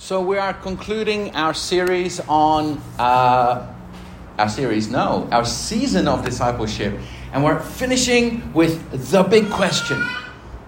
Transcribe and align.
So 0.00 0.20
we 0.20 0.38
are 0.38 0.54
concluding 0.54 1.34
our 1.34 1.52
series 1.52 2.20
on 2.28 2.80
uh, 3.00 3.66
our 4.38 4.48
series, 4.48 4.88
no, 4.88 5.28
our 5.32 5.44
season 5.44 6.06
of 6.06 6.24
discipleship, 6.24 6.96
and 7.32 7.42
we're 7.42 7.58
finishing 7.58 8.52
with 8.52 9.10
the 9.10 9.24
big 9.24 9.50
question: 9.50 10.00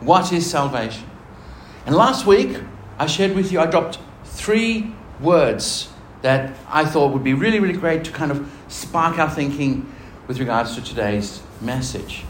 What 0.01 0.33
is 0.33 0.51
salvation? 0.51 1.09
And 1.87 1.95
last 1.95 2.27
week 2.27 2.59
I 2.99 3.07
shared 3.07 3.37
with 3.37 3.53
you, 3.53 3.61
I 3.61 3.67
dropped 3.67 4.01
three 4.25 4.93
words 5.21 5.91
that 6.23 6.59
I 6.67 6.85
thought 6.85 7.13
would 7.13 7.23
be 7.23 7.35
really, 7.35 7.61
really 7.61 7.79
great 7.79 8.03
to 8.07 8.11
kind 8.11 8.33
of 8.33 8.51
spark 8.67 9.21
our 9.21 9.31
thinking 9.31 9.95
with 10.27 10.41
regards 10.41 10.75
to 10.75 10.83
today's 10.83 11.41
message. 11.61 12.25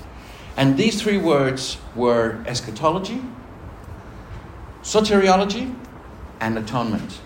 And 0.54 0.76
these 0.76 1.00
three 1.00 1.16
words 1.16 1.78
were 1.96 2.44
eschatology, 2.46 3.22
soteriology, 4.82 5.74
and 6.40 6.58
atonement. 6.58 7.20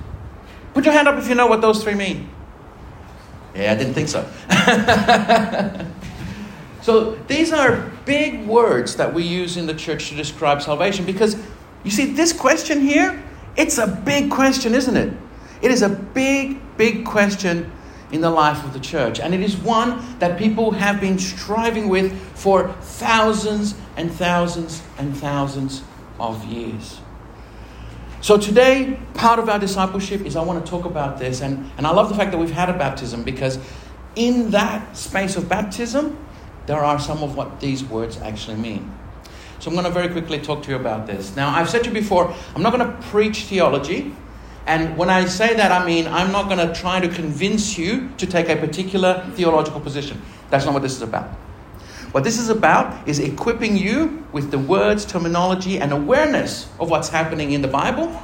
Put 0.73 0.85
your 0.85 0.95
hand 0.95 1.09
up 1.09 1.19
if 1.19 1.29
you 1.29 1.35
know 1.35 1.47
what 1.47 1.61
those 1.61 1.83
three 1.83 1.95
mean. 1.95 2.29
Yeah, 3.55 3.73
I 3.73 3.77
didn't 3.77 3.95
think 3.95 4.09
so. 4.09 4.29
so 6.83 7.15
these 7.29 7.53
are 7.53 7.93
big 8.05 8.47
words 8.47 8.97
that 8.97 9.15
we 9.15 9.23
use 9.23 9.57
in 9.57 9.67
the 9.67 9.75
church 9.75 10.09
to 10.09 10.17
describe 10.17 10.61
salvation 10.61 11.05
because 11.05 11.37
you 11.85 11.91
see, 11.91 12.07
this 12.07 12.33
question 12.33 12.81
here, 12.81 13.23
it's 13.57 13.79
a 13.79 13.87
big 13.87 14.31
question, 14.31 14.75
isn't 14.75 14.97
it? 14.97 15.13
It 15.63 15.71
is 15.71 15.83
a 15.83 15.89
big, 15.89 16.61
big 16.77 17.05
question 17.05 17.71
in 18.11 18.21
the 18.21 18.31
life 18.31 18.65
of 18.65 18.73
the 18.73 18.81
church. 18.81 19.21
And 19.21 19.35
it 19.35 19.41
is 19.41 19.57
one 19.57 20.19
that 20.19 20.39
people 20.39 20.73
have 20.73 21.01
been 21.01 21.19
striving 21.19 21.89
with 21.89 22.19
for 22.37 22.73
thousands 22.81 23.75
and 23.97 24.11
thousands 24.11 24.83
and 24.99 25.17
thousands 25.17 25.83
of 26.19 26.45
years. 26.45 27.01
So 28.25 28.39
today, 28.39 28.99
part 29.13 29.39
of 29.39 29.51
our 29.51 29.59
discipleship 29.59 30.23
is 30.23 30.35
I 30.35 30.43
want 30.43 30.65
to 30.65 30.71
talk 30.71 30.87
about 30.87 31.19
this. 31.19 31.43
And, 31.43 31.71
and 31.77 31.87
I 31.87 31.91
love 31.91 32.09
the 32.09 32.15
fact 32.15 32.31
that 32.33 32.39
we've 32.39 32.51
had 32.51 32.71
a 32.71 32.73
baptism 32.73 33.23
because 33.23 33.59
in 34.17 34.51
that 34.53 34.97
space 34.97 35.37
of 35.37 35.47
baptism, 35.47 36.17
there 36.65 36.79
are 36.79 36.99
some 36.99 37.23
of 37.23 37.37
what 37.37 37.61
these 37.61 37.85
words 37.85 38.17
actually 38.23 38.57
mean. 38.57 38.91
So 39.59 39.69
I'm 39.69 39.75
going 39.75 39.85
to 39.85 39.93
very 39.93 40.09
quickly 40.09 40.39
talk 40.39 40.63
to 40.63 40.71
you 40.71 40.77
about 40.77 41.07
this. 41.07 41.37
Now, 41.37 41.55
I've 41.55 41.69
said 41.69 41.85
to 41.85 41.91
you 41.91 41.95
before, 41.95 42.35
I'm 42.57 42.63
not 42.63 42.75
going 42.75 42.91
to 42.91 42.99
preach 43.09 43.43
theology. 43.43 44.17
And 44.67 44.97
when 44.97 45.11
I 45.11 45.27
say 45.27 45.53
that, 45.57 45.71
I 45.71 45.85
mean 45.85 46.07
I'm 46.07 46.33
not 46.33 46.49
going 46.49 46.67
to 46.67 46.75
try 46.75 47.01
to 47.01 47.09
convince 47.11 47.77
you 47.77 48.09
to 48.17 48.27
take 48.27 48.49
a 48.49 48.57
particular 48.57 49.31
theological 49.35 49.83
position. 49.83 50.23
That's 50.49 50.65
not 50.65 50.73
what 50.73 50.83
this 50.83 50.97
is 50.97 51.03
about. 51.03 51.29
What 52.15 52.23
this 52.23 52.39
is 52.39 52.49
about 52.49 53.09
is 53.09 53.19
equipping 53.19 53.77
you 53.77 54.25
with 54.31 54.53
the 54.53 54.59
words, 54.61 55.05
terminology, 55.05 55.81
and 55.81 55.93
awareness 55.93 56.69
of 56.79 56.89
what's 56.89 57.09
happening 57.09 57.51
in 57.51 57.61
the 57.61 57.67
Bible 57.67 58.17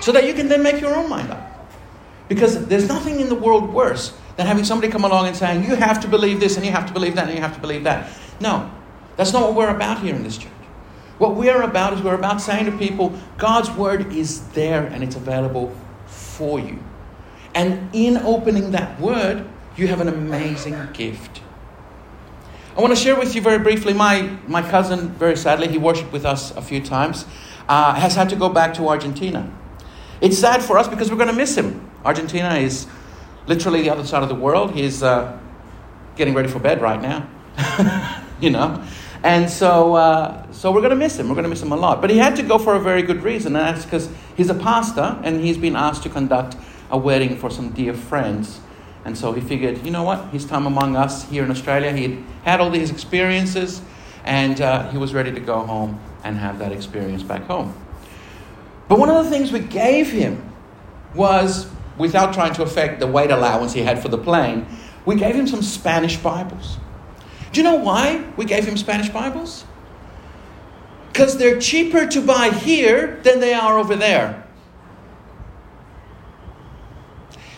so 0.00 0.12
that 0.12 0.24
you 0.24 0.34
can 0.34 0.46
then 0.46 0.62
make 0.62 0.80
your 0.80 0.94
own 0.94 1.10
mind 1.10 1.32
up. 1.32 1.68
Because 2.28 2.64
there's 2.66 2.86
nothing 2.86 3.18
in 3.18 3.28
the 3.28 3.34
world 3.34 3.74
worse 3.74 4.16
than 4.36 4.46
having 4.46 4.62
somebody 4.62 4.92
come 4.92 5.02
along 5.02 5.26
and 5.26 5.36
saying, 5.36 5.64
you 5.64 5.74
have 5.74 5.98
to 6.02 6.06
believe 6.06 6.38
this, 6.38 6.56
and 6.56 6.64
you 6.64 6.70
have 6.70 6.86
to 6.86 6.92
believe 6.92 7.16
that, 7.16 7.24
and 7.26 7.34
you 7.34 7.40
have 7.40 7.56
to 7.56 7.60
believe 7.60 7.82
that. 7.82 8.08
No, 8.40 8.70
that's 9.16 9.32
not 9.32 9.42
what 9.42 9.56
we're 9.56 9.74
about 9.74 10.00
here 10.00 10.14
in 10.14 10.22
this 10.22 10.38
church. 10.38 10.52
What 11.18 11.34
we're 11.34 11.62
about 11.62 11.92
is 11.94 12.02
we're 12.02 12.14
about 12.14 12.40
saying 12.40 12.66
to 12.66 12.78
people, 12.78 13.18
God's 13.36 13.68
word 13.72 14.12
is 14.12 14.46
there 14.50 14.86
and 14.86 15.02
it's 15.02 15.16
available 15.16 15.76
for 16.06 16.60
you. 16.60 16.78
And 17.52 17.92
in 17.92 18.16
opening 18.18 18.70
that 18.70 19.00
word, 19.00 19.44
you 19.76 19.88
have 19.88 20.00
an 20.00 20.06
amazing 20.06 20.76
gift. 20.92 21.40
I 22.76 22.80
want 22.80 22.92
to 22.92 23.00
share 23.00 23.14
with 23.14 23.36
you 23.36 23.40
very 23.40 23.60
briefly 23.60 23.92
my, 23.92 24.36
my 24.48 24.60
cousin, 24.60 25.10
very 25.10 25.36
sadly, 25.36 25.68
he 25.68 25.78
worshiped 25.78 26.10
with 26.10 26.26
us 26.26 26.50
a 26.56 26.60
few 26.60 26.80
times, 26.80 27.24
uh, 27.68 27.94
has 27.94 28.16
had 28.16 28.28
to 28.30 28.36
go 28.36 28.48
back 28.48 28.74
to 28.74 28.88
Argentina. 28.88 29.48
It's 30.20 30.36
sad 30.36 30.60
for 30.60 30.76
us 30.76 30.88
because 30.88 31.08
we're 31.08 31.16
going 31.16 31.28
to 31.28 31.36
miss 31.36 31.56
him. 31.56 31.88
Argentina 32.04 32.56
is 32.56 32.88
literally 33.46 33.82
the 33.82 33.90
other 33.90 34.04
side 34.04 34.24
of 34.24 34.28
the 34.28 34.34
world. 34.34 34.72
He's 34.72 35.04
uh, 35.04 35.38
getting 36.16 36.34
ready 36.34 36.48
for 36.48 36.58
bed 36.58 36.82
right 36.82 37.00
now, 37.00 37.28
you 38.40 38.50
know. 38.50 38.84
And 39.22 39.48
so, 39.48 39.94
uh, 39.94 40.50
so 40.50 40.72
we're 40.72 40.80
going 40.80 40.90
to 40.90 40.96
miss 40.96 41.16
him. 41.16 41.28
We're 41.28 41.36
going 41.36 41.44
to 41.44 41.50
miss 41.50 41.62
him 41.62 41.70
a 41.70 41.76
lot. 41.76 42.00
But 42.00 42.10
he 42.10 42.18
had 42.18 42.34
to 42.36 42.42
go 42.42 42.58
for 42.58 42.74
a 42.74 42.80
very 42.80 43.02
good 43.02 43.22
reason, 43.22 43.54
and 43.54 43.76
that's 43.76 43.84
because 43.84 44.10
he's 44.36 44.50
a 44.50 44.54
pastor 44.54 45.16
and 45.22 45.40
he's 45.40 45.56
been 45.56 45.76
asked 45.76 46.02
to 46.02 46.08
conduct 46.08 46.56
a 46.90 46.98
wedding 46.98 47.36
for 47.36 47.50
some 47.50 47.70
dear 47.70 47.94
friends. 47.94 48.58
And 49.04 49.16
so 49.16 49.32
he 49.32 49.40
figured, 49.40 49.84
you 49.84 49.90
know 49.90 50.02
what, 50.02 50.28
his 50.28 50.44
time 50.46 50.66
among 50.66 50.96
us 50.96 51.28
here 51.28 51.44
in 51.44 51.50
Australia, 51.50 51.92
he 51.92 52.02
had 52.02 52.24
had 52.44 52.60
all 52.60 52.70
these 52.70 52.90
experiences, 52.90 53.82
and 54.24 54.60
uh, 54.60 54.90
he 54.90 54.98
was 54.98 55.12
ready 55.12 55.32
to 55.32 55.40
go 55.40 55.60
home 55.60 56.00
and 56.24 56.38
have 56.38 56.58
that 56.58 56.72
experience 56.72 57.22
back 57.22 57.42
home. 57.42 57.74
But 58.88 58.98
one 58.98 59.10
of 59.10 59.22
the 59.24 59.30
things 59.30 59.52
we 59.52 59.60
gave 59.60 60.10
him 60.10 60.50
was, 61.14 61.66
without 61.98 62.32
trying 62.34 62.54
to 62.54 62.62
affect 62.62 63.00
the 63.00 63.06
weight 63.06 63.30
allowance 63.30 63.72
he 63.72 63.82
had 63.82 64.00
for 64.00 64.08
the 64.08 64.18
plane, 64.18 64.66
we 65.04 65.16
gave 65.16 65.34
him 65.34 65.46
some 65.46 65.62
Spanish 65.62 66.16
Bibles. 66.16 66.78
Do 67.52 67.60
you 67.60 67.64
know 67.64 67.76
why 67.76 68.24
we 68.36 68.46
gave 68.46 68.66
him 68.66 68.76
Spanish 68.76 69.10
Bibles? 69.10 69.64
Because 71.12 71.36
they're 71.36 71.60
cheaper 71.60 72.06
to 72.06 72.20
buy 72.20 72.50
here 72.50 73.20
than 73.22 73.40
they 73.40 73.54
are 73.54 73.78
over 73.78 73.94
there. 73.94 74.43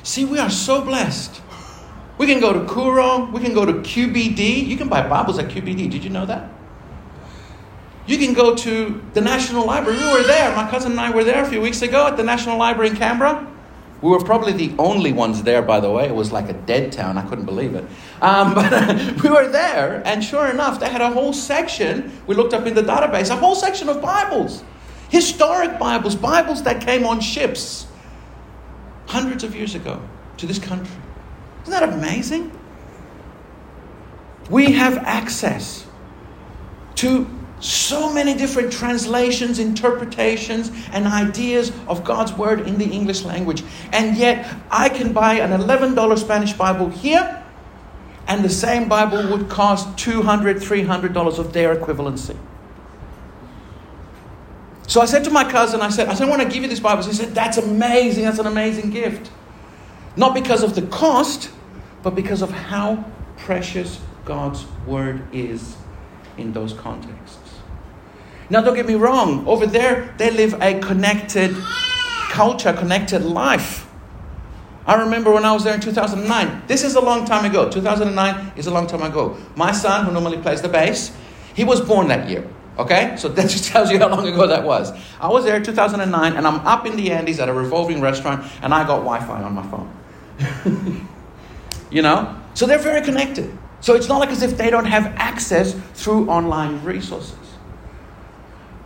See, 0.06 0.25
we 0.25 0.39
are 0.39 0.50
so 0.50 0.83
blessed. 0.83 1.43
We 2.17 2.28
can 2.28 2.39
go 2.39 2.53
to 2.53 2.61
Koorong, 2.61 3.33
we 3.33 3.41
can 3.41 3.53
go 3.53 3.67
to 3.67 3.72
QBD. 3.72 4.65
You 4.65 4.77
can 4.77 4.89
buy 4.89 5.05
Bibles 5.06 5.37
at 5.41 5.49
QBD. 5.49 5.91
Did 5.91 6.05
you 6.05 6.11
know 6.11 6.25
that? 6.27 6.49
You 8.06 8.16
can 8.16 8.33
go 8.33 8.55
to 8.55 9.03
the 9.15 9.21
National 9.21 9.66
Library. 9.66 9.99
We 9.99 10.06
were 10.06 10.22
there. 10.22 10.55
My 10.55 10.71
cousin 10.71 10.93
and 10.93 11.00
I 11.00 11.11
were 11.11 11.25
there 11.25 11.43
a 11.43 11.49
few 11.49 11.61
weeks 11.61 11.83
ago 11.83 12.06
at 12.06 12.16
the 12.16 12.22
National 12.22 12.56
Library 12.56 12.91
in 12.91 12.97
Canberra. 12.97 13.53
We 14.00 14.11
were 14.11 14.22
probably 14.22 14.53
the 14.53 14.72
only 14.78 15.12
ones 15.12 15.43
there, 15.43 15.61
by 15.61 15.81
the 15.81 15.91
way. 15.91 16.06
It 16.06 16.15
was 16.15 16.31
like 16.31 16.49
a 16.49 16.53
dead 16.53 16.93
town. 16.93 17.19
I 17.19 17.22
couldn't 17.28 17.47
believe 17.47 17.75
it. 17.75 17.84
Um, 18.22 18.55
but 18.55 18.71
we 19.25 19.28
were 19.28 19.49
there, 19.49 20.03
and 20.06 20.22
sure 20.22 20.47
enough, 20.47 20.78
they 20.78 20.89
had 20.89 21.00
a 21.00 21.11
whole 21.11 21.33
section. 21.33 22.12
We 22.28 22.37
looked 22.37 22.55
up 22.55 22.65
in 22.65 22.75
the 22.75 22.83
database, 22.83 23.31
a 23.31 23.37
whole 23.37 23.56
section 23.56 23.89
of 23.89 24.00
Bibles. 24.00 24.62
Historic 25.09 25.81
Bibles, 25.81 26.15
Bibles 26.15 26.62
that 26.62 26.81
came 26.81 27.05
on 27.05 27.21
ships 27.21 27.89
hundreds 29.06 29.44
of 29.44 29.55
years 29.55 29.75
ago 29.75 30.00
to 30.37 30.47
this 30.47 30.59
country. 30.59 30.94
Isn't 31.62 31.72
that 31.72 31.93
amazing? 31.94 32.53
We 34.50 34.72
have 34.72 34.99
access 34.99 35.87
to 36.97 37.27
so 37.61 38.12
many 38.12 38.34
different 38.34 38.72
translations, 38.72 39.59
interpretations, 39.59 40.71
and 40.93 41.06
ideas 41.06 41.72
of 41.89 42.05
God's 42.05 42.33
Word 42.33 42.61
in 42.61 42.78
the 42.78 42.84
English 42.84 43.25
language. 43.25 43.62
And 43.93 44.16
yet, 44.16 44.55
I 44.71 44.89
can 44.89 45.12
buy 45.12 45.34
an 45.34 45.59
$11 45.59 46.19
Spanish 46.19 46.53
Bible 46.53 46.91
here, 46.91 47.43
and 48.28 48.45
the 48.45 48.50
same 48.50 48.89
Bible 48.89 49.31
would 49.31 49.49
cost 49.49 49.89
$200, 49.97 50.61
$300 50.61 51.39
of 51.39 51.53
their 51.53 51.75
equivalency. 51.75 52.37
So 54.86 55.00
I 55.00 55.04
said 55.06 55.24
to 55.24 55.30
my 55.30 55.50
cousin, 55.50 55.80
I 55.80 55.91
said, 55.91 56.08
I 56.08 56.24
I 56.24 56.28
want 56.28 56.42
to 56.42 56.48
give 56.48 56.62
you 56.62 56.69
this 56.69 56.80
Bible. 56.80 57.02
He 57.02 57.12
said, 57.12 57.34
That's 57.34 57.58
amazing. 57.58 58.24
That's 58.24 58.38
an 58.38 58.47
amazing 58.47 58.91
gift. 58.91 59.30
Not 60.16 60.34
because 60.34 60.62
of 60.62 60.74
the 60.74 60.82
cost, 60.82 61.50
but 62.02 62.14
because 62.14 62.41
of 62.41 62.50
how 62.50 63.04
precious 63.36 64.00
God's 64.24 64.64
word 64.86 65.22
is 65.32 65.76
in 66.38 66.52
those 66.52 66.72
contexts. 66.72 67.38
Now, 68.48 68.60
don't 68.60 68.74
get 68.74 68.86
me 68.86 68.94
wrong, 68.94 69.47
over 69.47 69.66
there, 69.66 70.14
they 70.19 70.30
live 70.30 70.54
a 70.62 70.78
connected 70.78 71.54
culture, 72.30 72.72
connected 72.72 73.22
life. 73.24 73.88
I 74.86 74.94
remember 74.94 75.32
when 75.32 75.44
I 75.44 75.53
was 75.53 75.64
there 75.64 75.74
in 75.74 75.80
2009. 75.80 76.62
This 76.68 76.84
is 76.84 76.94
a 76.94 77.00
long 77.00 77.24
time 77.24 77.44
ago. 77.44 77.68
2009 77.68 78.53
is 78.56 78.68
a 78.68 78.70
long 78.70 78.86
time 78.86 79.03
ago. 79.03 79.36
My 79.56 79.72
son, 79.72 80.04
who 80.06 80.12
normally 80.12 80.38
plays 80.38 80.62
the 80.62 80.68
bass, 80.68 81.10
he 81.54 81.64
was 81.64 81.80
born 81.80 82.06
that 82.08 82.28
year. 82.28 82.48
Okay? 82.78 83.14
So 83.16 83.28
that 83.28 83.42
just 83.50 83.64
tells 83.64 83.91
you 83.91 83.98
how 83.98 84.09
long 84.09 84.26
ago 84.26 84.47
that 84.47 84.64
was. 84.64 84.92
I 85.20 85.28
was 85.28 85.44
there 85.44 85.56
in 85.56 85.62
2009 85.64 86.37
and 86.37 86.47
I'm 86.47 86.60
up 86.66 86.87
in 86.87 86.97
the 86.97 87.10
Andes 87.10 87.41
at 87.41 87.48
a 87.48 87.53
revolving 87.53 88.01
restaurant 88.01 88.45
and 88.62 88.74
I 88.74 88.86
got 88.86 88.98
Wi 88.98 89.21
Fi 89.21 89.42
on 89.42 89.54
my 89.54 89.66
phone. 89.68 91.09
you 91.91 92.03
know? 92.03 92.36
So 92.54 92.66
they're 92.66 92.78
very 92.78 93.03
connected. 93.03 93.56
So 93.80 93.95
it's 93.95 94.09
not 94.09 94.18
like 94.18 94.30
as 94.30 94.42
if 94.42 94.56
they 94.56 94.71
don't 94.71 94.86
have 94.86 95.06
access 95.16 95.74
through 95.95 96.28
online 96.28 96.83
resources. 96.83 97.39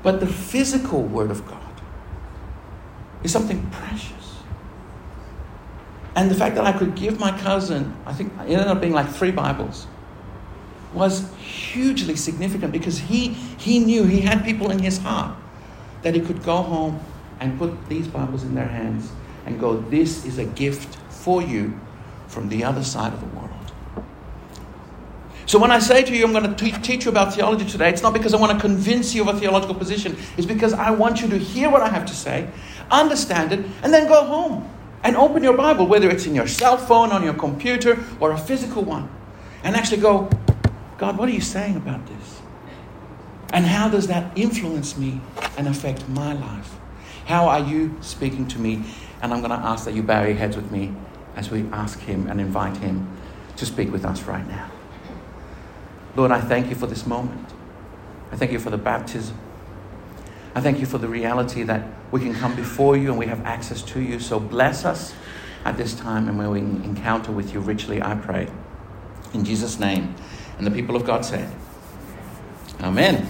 But 0.02 0.20
the 0.20 0.26
physical 0.26 1.02
Word 1.02 1.30
of 1.30 1.46
God 1.46 1.58
is 3.22 3.32
something 3.32 3.68
precious. 3.70 4.36
And 6.16 6.30
the 6.30 6.34
fact 6.34 6.54
that 6.56 6.66
I 6.66 6.72
could 6.72 6.94
give 6.94 7.20
my 7.20 7.36
cousin, 7.38 7.96
I 8.04 8.12
think 8.12 8.32
it 8.34 8.50
ended 8.50 8.66
up 8.66 8.80
being 8.80 8.92
like 8.92 9.08
three 9.08 9.30
Bibles, 9.30 9.86
was 10.92 11.32
hugely 11.36 12.16
significant 12.16 12.72
because 12.72 12.98
he, 12.98 13.28
he 13.28 13.78
knew 13.78 14.04
he 14.04 14.20
had 14.20 14.44
people 14.44 14.70
in 14.70 14.78
his 14.78 14.98
heart 14.98 15.36
that 16.02 16.14
he 16.14 16.20
could 16.20 16.42
go 16.42 16.56
home 16.56 17.00
and 17.38 17.58
put 17.58 17.88
these 17.88 18.08
Bibles 18.08 18.42
in 18.42 18.54
their 18.54 18.66
hands 18.66 19.10
and 19.46 19.58
go, 19.58 19.80
This 19.80 20.24
is 20.24 20.38
a 20.38 20.44
gift 20.44 20.96
for 21.08 21.42
you 21.42 21.78
from 22.28 22.48
the 22.48 22.64
other 22.64 22.84
side 22.84 23.12
of 23.12 23.20
the 23.20 23.26
world. 23.38 23.50
So 25.46 25.58
when 25.58 25.72
I 25.72 25.80
say 25.80 26.04
to 26.04 26.14
you, 26.14 26.24
I'm 26.24 26.32
going 26.32 26.54
to 26.54 26.80
teach 26.80 27.04
you 27.04 27.10
about 27.10 27.34
theology 27.34 27.64
today, 27.64 27.90
it's 27.90 28.02
not 28.02 28.12
because 28.12 28.32
I 28.34 28.36
want 28.36 28.52
to 28.52 28.60
convince 28.60 29.14
you 29.16 29.28
of 29.28 29.34
a 29.34 29.40
theological 29.40 29.74
position. 29.74 30.16
It's 30.36 30.46
because 30.46 30.72
I 30.72 30.92
want 30.92 31.20
you 31.20 31.28
to 31.28 31.38
hear 31.38 31.68
what 31.68 31.82
I 31.82 31.88
have 31.88 32.06
to 32.06 32.14
say, 32.14 32.48
understand 32.88 33.52
it, 33.52 33.66
and 33.82 33.92
then 33.92 34.06
go 34.06 34.24
home 34.24 34.70
and 35.02 35.16
open 35.16 35.42
your 35.42 35.56
Bible, 35.56 35.88
whether 35.88 36.08
it's 36.08 36.26
in 36.26 36.36
your 36.36 36.46
cell 36.46 36.76
phone, 36.76 37.10
on 37.10 37.24
your 37.24 37.34
computer, 37.34 37.98
or 38.20 38.30
a 38.30 38.38
physical 38.38 38.84
one, 38.84 39.10
and 39.64 39.74
actually 39.74 40.00
go, 40.00 40.30
God, 41.00 41.16
what 41.16 41.30
are 41.30 41.32
you 41.32 41.40
saying 41.40 41.76
about 41.76 42.06
this? 42.06 42.42
And 43.54 43.64
how 43.64 43.88
does 43.88 44.08
that 44.08 44.36
influence 44.36 44.98
me 44.98 45.22
and 45.56 45.66
affect 45.66 46.06
my 46.10 46.34
life? 46.34 46.76
How 47.24 47.48
are 47.48 47.60
you 47.60 47.96
speaking 48.02 48.46
to 48.48 48.58
me? 48.58 48.84
And 49.22 49.32
I'm 49.32 49.40
going 49.40 49.50
to 49.50 49.66
ask 49.66 49.86
that 49.86 49.94
you 49.94 50.02
bow 50.02 50.24
your 50.24 50.34
heads 50.36 50.56
with 50.56 50.70
me 50.70 50.94
as 51.36 51.50
we 51.50 51.64
ask 51.72 52.00
Him 52.00 52.26
and 52.26 52.38
invite 52.38 52.76
Him 52.76 53.16
to 53.56 53.64
speak 53.64 53.90
with 53.90 54.04
us 54.04 54.24
right 54.24 54.46
now. 54.46 54.70
Lord, 56.16 56.32
I 56.32 56.40
thank 56.42 56.68
you 56.68 56.76
for 56.76 56.86
this 56.86 57.06
moment. 57.06 57.48
I 58.30 58.36
thank 58.36 58.52
you 58.52 58.58
for 58.58 58.68
the 58.68 58.78
baptism. 58.78 59.38
I 60.54 60.60
thank 60.60 60.80
you 60.80 60.86
for 60.86 60.98
the 60.98 61.08
reality 61.08 61.62
that 61.62 61.82
we 62.12 62.20
can 62.20 62.34
come 62.34 62.54
before 62.54 62.98
you 62.98 63.08
and 63.08 63.18
we 63.18 63.26
have 63.26 63.42
access 63.46 63.80
to 63.84 64.02
you. 64.02 64.20
So 64.20 64.38
bless 64.38 64.84
us 64.84 65.14
at 65.64 65.78
this 65.78 65.94
time 65.94 66.28
and 66.28 66.36
when 66.36 66.50
we 66.50 66.60
encounter 66.60 67.32
with 67.32 67.54
you 67.54 67.60
richly, 67.60 68.02
I 68.02 68.16
pray. 68.16 68.48
In 69.32 69.46
Jesus' 69.46 69.80
name. 69.80 70.14
And 70.60 70.66
the 70.66 70.70
people 70.70 70.94
of 70.94 71.06
God 71.06 71.24
said, 71.24 71.50
Amen. 72.82 73.26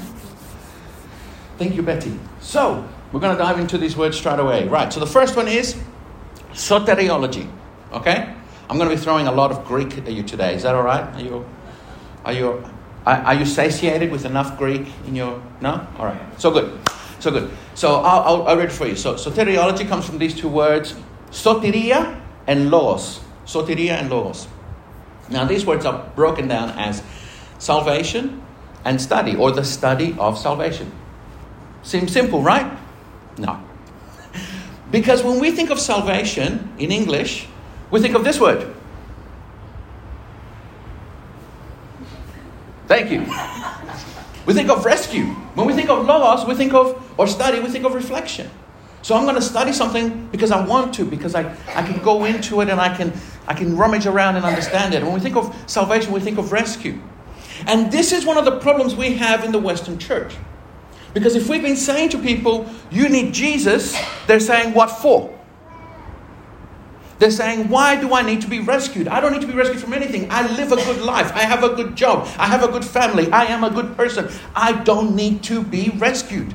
Thank 1.59 1.77
you, 1.77 1.83
Betty. 1.83 2.19
So, 2.41 2.89
we're 3.13 3.21
going 3.21 3.37
to 3.37 3.41
dive 3.41 3.61
into 3.61 3.79
these 3.79 3.97
words 3.97 4.19
straight 4.19 4.41
away. 4.41 4.67
Right, 4.67 4.93
so 4.93 4.99
the 4.99 5.07
first 5.07 5.37
one 5.37 5.47
is 5.47 5.77
soteriology. 6.55 7.49
Okay? 7.93 8.35
I'm 8.69 8.79
going 8.79 8.91
to 8.91 8.97
be 8.97 9.01
throwing 9.01 9.29
a 9.29 9.33
lot 9.33 9.53
of 9.53 9.65
Greek 9.65 9.97
at 9.97 10.11
you 10.11 10.25
today. 10.25 10.57
Is 10.57 10.65
that 10.65 10.75
all 10.75 10.83
right? 10.83 11.05
Are 11.05 11.21
you, 11.21 11.49
are 12.25 12.33
you, 12.33 12.65
are 13.07 13.35
you 13.37 13.47
satiated 13.47 14.11
with 14.11 14.25
enough 14.25 14.59
Greek 14.59 14.89
in 15.07 15.15
your. 15.15 15.41
No? 15.61 15.87
All 15.99 16.07
right. 16.07 16.41
So 16.41 16.51
good. 16.51 16.81
So 17.21 17.31
good. 17.31 17.49
So 17.77 18.01
I'll, 18.01 18.23
I'll, 18.23 18.49
I'll 18.49 18.57
read 18.57 18.71
it 18.71 18.73
for 18.73 18.89
you. 18.89 18.97
So 18.97 19.15
soteriology 19.15 19.87
comes 19.87 20.05
from 20.05 20.19
these 20.19 20.35
two 20.35 20.49
words 20.49 20.97
soteria 21.31 22.21
and 22.49 22.73
logos. 22.73 23.21
Soteria 23.47 23.91
and 23.91 24.11
logos. 24.11 24.49
Now, 25.29 25.45
these 25.45 25.65
words 25.65 25.87
are 25.87 26.11
broken 26.17 26.49
down 26.49 26.71
as 26.71 27.05
salvation 27.61 28.43
and 28.85 29.01
study, 29.01 29.37
or 29.37 29.53
the 29.53 29.65
study 29.65 30.17
of 30.19 30.37
salvation. 30.37 30.91
Seems 31.83 32.13
simple, 32.13 32.43
right? 32.43 32.77
No. 33.39 33.63
Because 34.91 35.23
when 35.23 35.39
we 35.39 35.53
think 35.53 35.71
of 35.71 35.79
salvation 35.79 36.73
in 36.77 36.91
English, 36.91 37.47
we 37.93 38.01
think 38.01 38.17
of 38.17 38.25
this 38.25 38.41
word. 38.41 38.75
Thank 42.89 43.13
you. 43.13 43.21
We 44.47 44.55
think 44.55 44.69
of 44.69 44.85
rescue. 44.85 45.27
When 45.55 45.69
we 45.69 45.75
think 45.75 45.91
of 45.91 46.07
logos, 46.07 46.45
we 46.45 46.57
think 46.57 46.75
of, 46.75 47.01
or 47.17 47.29
study, 47.29 47.61
we 47.61 47.69
think 47.69 47.85
of 47.85 47.95
reflection. 47.95 48.51
So 49.03 49.15
I'm 49.15 49.23
going 49.23 49.37
to 49.37 49.43
study 49.43 49.73
something 49.73 50.29
because 50.33 50.51
I 50.51 50.67
want 50.67 50.93
to, 50.95 51.05
because 51.05 51.37
I, 51.37 51.55
I 51.77 51.87
can 51.87 52.03
go 52.03 52.25
into 52.25 52.61
it 52.63 52.69
and 52.69 52.81
I 52.81 52.97
can, 52.97 53.13
I 53.47 53.55
can 53.55 53.77
rummage 53.77 54.07
around 54.07 54.37
and 54.37 54.45
understand 54.45 54.93
it. 54.93 55.05
When 55.05 55.15
we 55.15 55.21
think 55.21 55.37
of 55.37 55.55
salvation, 55.67 56.13
we 56.13 56.19
think 56.19 56.37
of 56.37 56.51
rescue. 56.51 57.01
And 57.67 57.91
this 57.93 58.13
is 58.13 58.25
one 58.25 58.37
of 58.37 58.45
the 58.45 58.59
problems 58.59 58.95
we 58.95 59.15
have 59.15 59.45
in 59.45 59.53
the 59.53 59.59
Western 59.59 59.99
church. 59.99 60.35
Because 61.13 61.35
if 61.35 61.49
we've 61.49 61.63
been 61.63 61.77
saying 61.77 62.11
to 62.11 62.19
people, 62.19 62.71
you 62.91 63.09
need 63.09 63.35
Jesus, 63.35 63.99
they're 64.27 64.41
saying, 64.41 64.75
what 64.75 64.89
for? 64.91 65.37
They're 67.19 67.31
saying, 67.31 67.69
why 67.69 68.01
do 68.01 68.15
I 68.15 68.23
need 68.23 68.41
to 68.43 68.49
be 68.49 68.61
rescued? 68.61 69.07
I 69.07 69.21
don't 69.21 69.33
need 69.33 69.43
to 69.43 69.47
be 69.47 69.53
rescued 69.53 69.81
from 69.81 69.93
anything. 69.93 70.31
I 70.31 70.51
live 70.57 70.73
a 70.73 70.77
good 70.77 71.03
life. 71.03 71.33
I 71.35 71.41
have 71.41 71.63
a 71.63 71.75
good 71.75 71.95
job. 71.95 72.27
I 72.39 72.47
have 72.47 72.63
a 72.63 72.69
good 72.69 72.85
family. 72.85 73.31
I 73.31 73.45
am 73.47 73.63
a 73.63 73.71
good 73.71 73.95
person. 73.97 74.31
I 74.55 74.73
don't 74.85 75.15
need 75.15 75.43
to 75.45 75.63
be 75.63 75.91
rescued. 75.97 76.55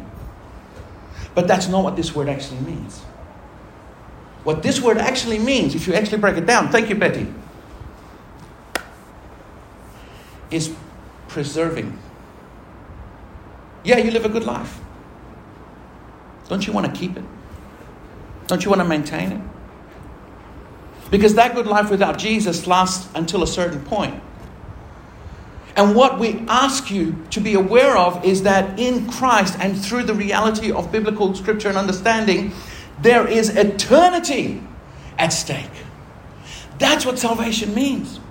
But 1.36 1.48
that's 1.48 1.68
not 1.68 1.84
what 1.84 1.96
this 1.96 2.16
word 2.16 2.30
actually 2.30 2.62
means. 2.62 3.02
What 4.44 4.64
this 4.64 4.82
word 4.82 4.98
actually 4.98 5.38
means, 5.38 5.76
if 5.76 5.86
you 5.86 5.94
actually 5.94 6.20
break 6.20 6.38
it 6.38 6.46
down, 6.46 6.70
thank 6.72 6.90
you, 6.90 6.96
Betty, 6.96 7.32
is 10.50 10.74
preserving. 11.36 12.00
Yeah, 13.84 13.98
you 13.98 14.10
live 14.10 14.24
a 14.24 14.30
good 14.30 14.46
life. 14.46 14.80
Don't 16.48 16.66
you 16.66 16.72
want 16.72 16.86
to 16.88 16.98
keep 16.98 17.18
it? 17.18 17.26
Don't 18.48 18.64
you 18.64 18.70
want 18.70 18.82
to 18.82 18.88
maintain 18.88 19.34
it? 19.34 19.42
Because 21.12 21.36
that 21.36 21.54
good 21.54 21.68
life 21.68 21.92
without 21.92 22.18
Jesus 22.18 22.68
lasts 22.68 23.10
until 23.14 23.44
a 23.44 23.48
certain 23.48 23.84
point. 23.84 24.24
And 25.76 25.94
what 25.94 26.20
we 26.20 26.40
ask 26.48 26.90
you 26.90 27.22
to 27.32 27.42
be 27.42 27.54
aware 27.54 27.98
of 27.98 28.24
is 28.24 28.44
that 28.44 28.80
in 28.80 29.12
Christ 29.12 29.58
and 29.60 29.78
through 29.78 30.04
the 30.04 30.14
reality 30.14 30.72
of 30.72 30.90
biblical 30.90 31.36
scripture 31.36 31.68
and 31.68 31.78
understanding, 31.78 32.54
there 33.02 33.28
is 33.28 33.50
eternity 33.50 34.64
at 35.18 35.34
stake. 35.34 35.76
That's 36.80 37.06
what 37.06 37.20
salvation 37.20 37.76
means. 37.76 38.22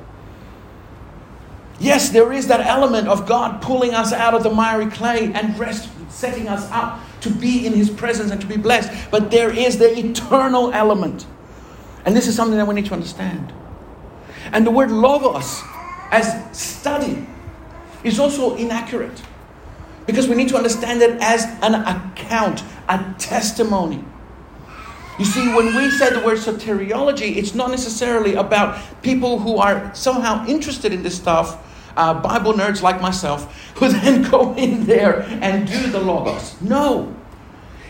Yes, 1.85 2.09
there 2.09 2.33
is 2.33 2.47
that 2.47 2.63
element 2.63 3.09
of 3.09 3.27
God 3.27 3.61
pulling 3.61 3.93
us 3.93 4.11
out 4.11 4.33
of 4.33 4.43
the 4.43 4.49
miry 4.49 4.87
clay 4.87 5.31
and 5.35 5.59
rest, 5.59 5.91
setting 6.09 6.49
us 6.49 6.67
up 6.71 6.99
to 7.21 7.29
be 7.29 7.67
in 7.67 7.75
His 7.75 7.91
presence 7.91 8.31
and 8.31 8.41
to 8.41 8.47
be 8.47 8.57
blessed. 8.57 8.91
But 9.11 9.31
there 9.31 9.51
is 9.51 9.77
the 9.77 9.95
eternal 9.95 10.73
element. 10.73 11.27
And 12.07 12.17
this 12.17 12.27
is 12.27 12.35
something 12.35 12.57
that 12.57 12.67
we 12.67 12.75
need 12.75 12.87
to 12.87 12.95
understand. 12.95 13.53
And 14.51 14.67
the 14.67 14.71
word 14.71 14.91
logos, 14.91 15.61
as 16.11 16.59
study, 16.59 17.27
is 18.03 18.19
also 18.19 18.57
inaccurate. 18.57 19.23
Because 20.07 20.27
we 20.27 20.37
need 20.37 20.49
to 20.49 20.57
understand 20.57 21.03
it 21.03 21.21
as 21.21 21.45
an 21.61 21.75
account, 21.75 22.63
a 22.89 23.15
testimony. 23.19 24.03
You 25.19 25.27
see, 25.27 25.53
when 25.55 25.77
we 25.77 25.91
say 25.91 26.09
the 26.09 26.21
word 26.21 26.39
soteriology, 26.39 27.37
it's 27.37 27.55
not 27.55 27.71
necessarily 27.71 28.37
about 28.37 28.81
people 29.03 29.39
who 29.39 29.59
are 29.59 29.95
somehow 29.95 30.47
interested 30.47 30.91
in 30.95 31.03
this 31.03 31.15
stuff, 31.15 31.61
uh, 31.97 32.15
Bible 32.21 32.53
nerds 32.53 32.83
like 32.83 33.01
myself, 33.01 33.73
who 33.77 33.89
then 33.89 34.29
go 34.31 34.55
in 34.55 34.85
there 34.85 35.23
and 35.23 35.67
do 35.67 35.91
the 35.91 36.01
logos. 36.01 36.61
No. 36.61 37.15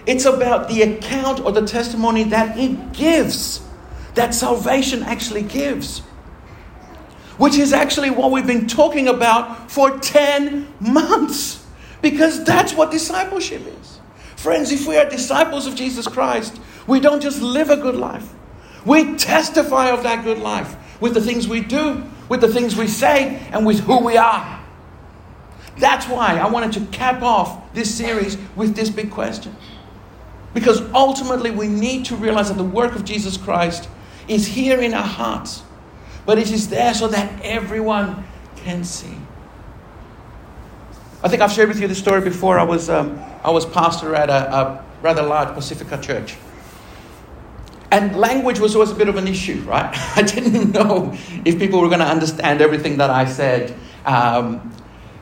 It's 0.06 0.24
about 0.24 0.68
the 0.68 0.82
account 0.82 1.40
or 1.40 1.52
the 1.52 1.66
testimony 1.66 2.24
that 2.24 2.58
it 2.58 2.92
gives, 2.92 3.66
that 4.14 4.34
salvation 4.34 5.02
actually 5.02 5.42
gives. 5.42 6.00
Which 7.38 7.56
is 7.56 7.72
actually 7.72 8.10
what 8.10 8.30
we've 8.30 8.46
been 8.46 8.68
talking 8.68 9.08
about 9.08 9.70
for 9.70 9.98
10 9.98 10.72
months. 10.78 11.66
Because 12.00 12.44
that's 12.44 12.74
what 12.74 12.90
discipleship 12.90 13.62
is. 13.66 14.00
Friends, 14.36 14.70
if 14.70 14.86
we 14.86 14.98
are 14.98 15.08
disciples 15.08 15.66
of 15.66 15.74
Jesus 15.74 16.06
Christ, 16.06 16.60
we 16.86 17.00
don't 17.00 17.22
just 17.22 17.40
live 17.40 17.70
a 17.70 17.76
good 17.76 17.96
life, 17.96 18.28
we 18.84 19.14
testify 19.14 19.88
of 19.88 20.02
that 20.02 20.22
good 20.22 20.38
life 20.38 20.76
with 21.00 21.14
the 21.14 21.20
things 21.20 21.48
we 21.48 21.60
do, 21.60 22.04
with 22.28 22.40
the 22.40 22.48
things 22.48 22.76
we 22.76 22.88
say, 22.88 23.46
and 23.52 23.66
with 23.66 23.80
who 23.80 23.98
we 23.98 24.16
are. 24.16 24.64
That's 25.78 26.06
why 26.06 26.38
I 26.38 26.48
wanted 26.48 26.72
to 26.72 26.86
cap 26.96 27.22
off 27.22 27.72
this 27.74 27.94
series 27.94 28.38
with 28.56 28.76
this 28.76 28.90
big 28.90 29.10
question. 29.10 29.54
Because 30.54 30.80
ultimately, 30.92 31.50
we 31.50 31.68
need 31.68 32.04
to 32.06 32.16
realize 32.16 32.48
that 32.48 32.56
the 32.56 32.64
work 32.64 32.94
of 32.94 33.04
Jesus 33.04 33.36
Christ 33.36 33.88
is 34.28 34.46
here 34.46 34.80
in 34.80 34.94
our 34.94 35.02
hearts, 35.02 35.62
but 36.24 36.38
it 36.38 36.50
is 36.50 36.68
there 36.68 36.94
so 36.94 37.08
that 37.08 37.42
everyone 37.42 38.24
can 38.56 38.84
see. 38.84 39.16
I 41.22 41.28
think 41.28 41.42
I've 41.42 41.52
shared 41.52 41.68
with 41.68 41.80
you 41.80 41.88
the 41.88 41.94
story 41.94 42.20
before. 42.20 42.58
I 42.58 42.62
was, 42.62 42.88
um, 42.88 43.18
I 43.42 43.50
was 43.50 43.66
pastor 43.66 44.14
at 44.14 44.30
a, 44.30 44.54
a 44.54 44.84
rather 45.02 45.22
large 45.22 45.54
Pacifica 45.54 45.98
church. 46.00 46.36
And 47.94 48.16
language 48.16 48.58
was 48.58 48.74
always 48.74 48.90
a 48.90 48.94
bit 48.96 49.08
of 49.08 49.14
an 49.14 49.28
issue, 49.28 49.60
right? 49.60 49.88
I 50.16 50.22
didn't 50.22 50.72
know 50.72 51.12
if 51.44 51.60
people 51.60 51.80
were 51.80 51.86
going 51.86 52.00
to 52.00 52.06
understand 52.06 52.60
everything 52.60 52.96
that 52.96 53.08
I 53.08 53.24
said. 53.24 53.72
Um, 54.04 54.72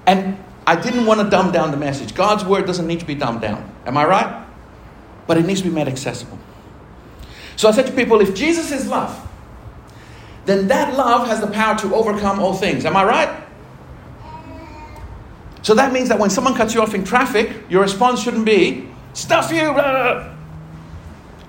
and 0.06 0.42
I 0.66 0.80
didn't 0.80 1.04
want 1.04 1.20
to 1.20 1.28
dumb 1.28 1.52
down 1.52 1.70
the 1.70 1.76
message. 1.76 2.14
God's 2.14 2.46
word 2.46 2.64
doesn't 2.64 2.86
need 2.86 3.00
to 3.00 3.04
be 3.04 3.14
dumbed 3.14 3.42
down. 3.42 3.70
Am 3.84 3.98
I 3.98 4.06
right? 4.06 4.46
But 5.26 5.36
it 5.36 5.44
needs 5.44 5.60
to 5.60 5.68
be 5.68 5.74
made 5.74 5.86
accessible. 5.86 6.38
So 7.56 7.68
I 7.68 7.72
said 7.72 7.84
to 7.88 7.92
people 7.92 8.22
if 8.22 8.34
Jesus 8.34 8.72
is 8.72 8.88
love, 8.88 9.20
then 10.46 10.68
that 10.68 10.94
love 10.94 11.26
has 11.28 11.42
the 11.42 11.48
power 11.48 11.76
to 11.80 11.94
overcome 11.94 12.40
all 12.40 12.54
things. 12.54 12.86
Am 12.86 12.96
I 12.96 13.04
right? 13.04 13.44
So 15.60 15.74
that 15.74 15.92
means 15.92 16.08
that 16.08 16.18
when 16.18 16.30
someone 16.30 16.54
cuts 16.54 16.72
you 16.72 16.80
off 16.80 16.94
in 16.94 17.04
traffic, 17.04 17.64
your 17.68 17.82
response 17.82 18.22
shouldn't 18.22 18.46
be, 18.46 18.88
stuff 19.12 19.52
you. 19.52 19.74
Blah. 19.74 20.34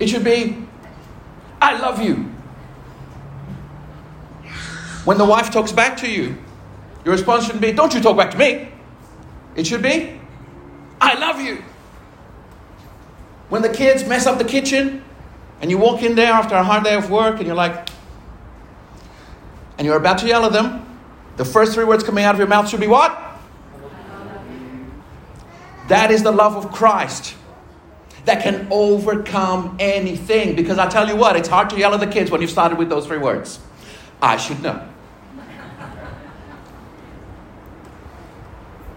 It 0.01 0.07
should 0.09 0.25
be, 0.25 0.62
I 1.63 1.79
love 1.79 2.01
you. 2.01 2.15
When 5.05 5.17
the 5.17 5.23
wife 5.23 5.49
talks 5.49 5.71
back 5.71 5.95
to 5.97 6.11
you, 6.11 6.37
your 7.05 7.13
response 7.13 7.45
shouldn't 7.45 7.61
be, 7.61 7.71
don't 7.71 7.93
you 7.93 8.01
talk 8.01 8.17
back 8.17 8.31
to 8.31 8.37
me. 8.37 8.67
It 9.55 9.65
should 9.65 9.81
be, 9.81 10.19
I 10.99 11.17
love 11.17 11.39
you. 11.39 11.63
When 13.47 13.61
the 13.61 13.69
kids 13.69 14.05
mess 14.05 14.25
up 14.25 14.39
the 14.39 14.45
kitchen 14.45 15.05
and 15.61 15.71
you 15.71 15.77
walk 15.77 16.03
in 16.03 16.15
there 16.15 16.33
after 16.33 16.55
a 16.55 16.63
hard 16.63 16.83
day 16.83 16.95
of 16.95 17.09
work 17.09 17.37
and 17.37 17.47
you're 17.47 17.55
like, 17.55 17.87
and 19.77 19.87
you're 19.87 19.97
about 19.97 20.17
to 20.17 20.27
yell 20.27 20.45
at 20.45 20.51
them, 20.51 20.85
The 21.37 21.45
first 21.45 21.73
three 21.73 21.85
words 21.85 22.03
coming 22.03 22.25
out 22.25 22.35
of 22.35 22.39
your 22.39 22.47
mouth 22.47 22.69
should 22.69 22.79
be 22.79 22.87
what? 22.87 23.17
That 25.87 26.11
is 26.11 26.23
the 26.23 26.31
love 26.31 26.55
of 26.57 26.71
Christ 26.71 27.35
that 28.25 28.41
can 28.41 28.67
overcome 28.71 29.75
anything. 29.79 30.55
Because 30.55 30.77
I 30.77 30.87
tell 30.89 31.07
you 31.07 31.15
what, 31.15 31.35
it's 31.35 31.49
hard 31.49 31.69
to 31.71 31.77
yell 31.77 31.93
at 31.93 31.99
the 31.99 32.07
kids 32.07 32.31
when 32.31 32.41
you've 32.41 32.51
started 32.51 32.77
with 32.77 32.89
those 32.89 33.05
three 33.05 33.17
words. 33.17 33.59
I 34.21 34.37
should 34.37 34.61
know. 34.61 34.87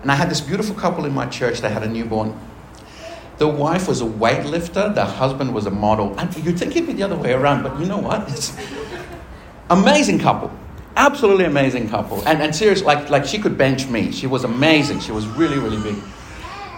And 0.02 0.12
I 0.12 0.14
had 0.14 0.30
this 0.30 0.40
beautiful 0.40 0.76
couple 0.76 1.04
in 1.04 1.12
my 1.12 1.26
church 1.26 1.60
that 1.62 1.72
had 1.72 1.82
a 1.82 1.88
newborn. 1.88 2.38
The 3.38 3.48
wife 3.48 3.88
was 3.88 4.00
a 4.00 4.04
weightlifter, 4.04 4.94
the 4.94 5.04
husband 5.04 5.52
was 5.52 5.66
a 5.66 5.70
model. 5.70 6.18
And 6.18 6.34
you'd 6.36 6.58
think 6.58 6.76
it'd 6.76 6.86
be 6.86 6.92
the 6.92 7.02
other 7.02 7.16
way 7.16 7.32
around, 7.32 7.64
but 7.64 7.78
you 7.80 7.86
know 7.86 7.98
what? 7.98 8.30
It's 8.30 8.56
amazing 9.68 10.20
couple. 10.20 10.50
Absolutely 10.96 11.44
amazing 11.44 11.88
couple. 11.90 12.26
And, 12.26 12.40
and 12.40 12.54
seriously, 12.54 12.86
like, 12.86 13.10
like 13.10 13.24
she 13.26 13.38
could 13.38 13.58
bench 13.58 13.88
me. 13.88 14.12
She 14.12 14.26
was 14.26 14.44
amazing. 14.44 15.00
She 15.00 15.12
was 15.12 15.26
really, 15.26 15.58
really 15.58 15.82
big. 15.82 16.00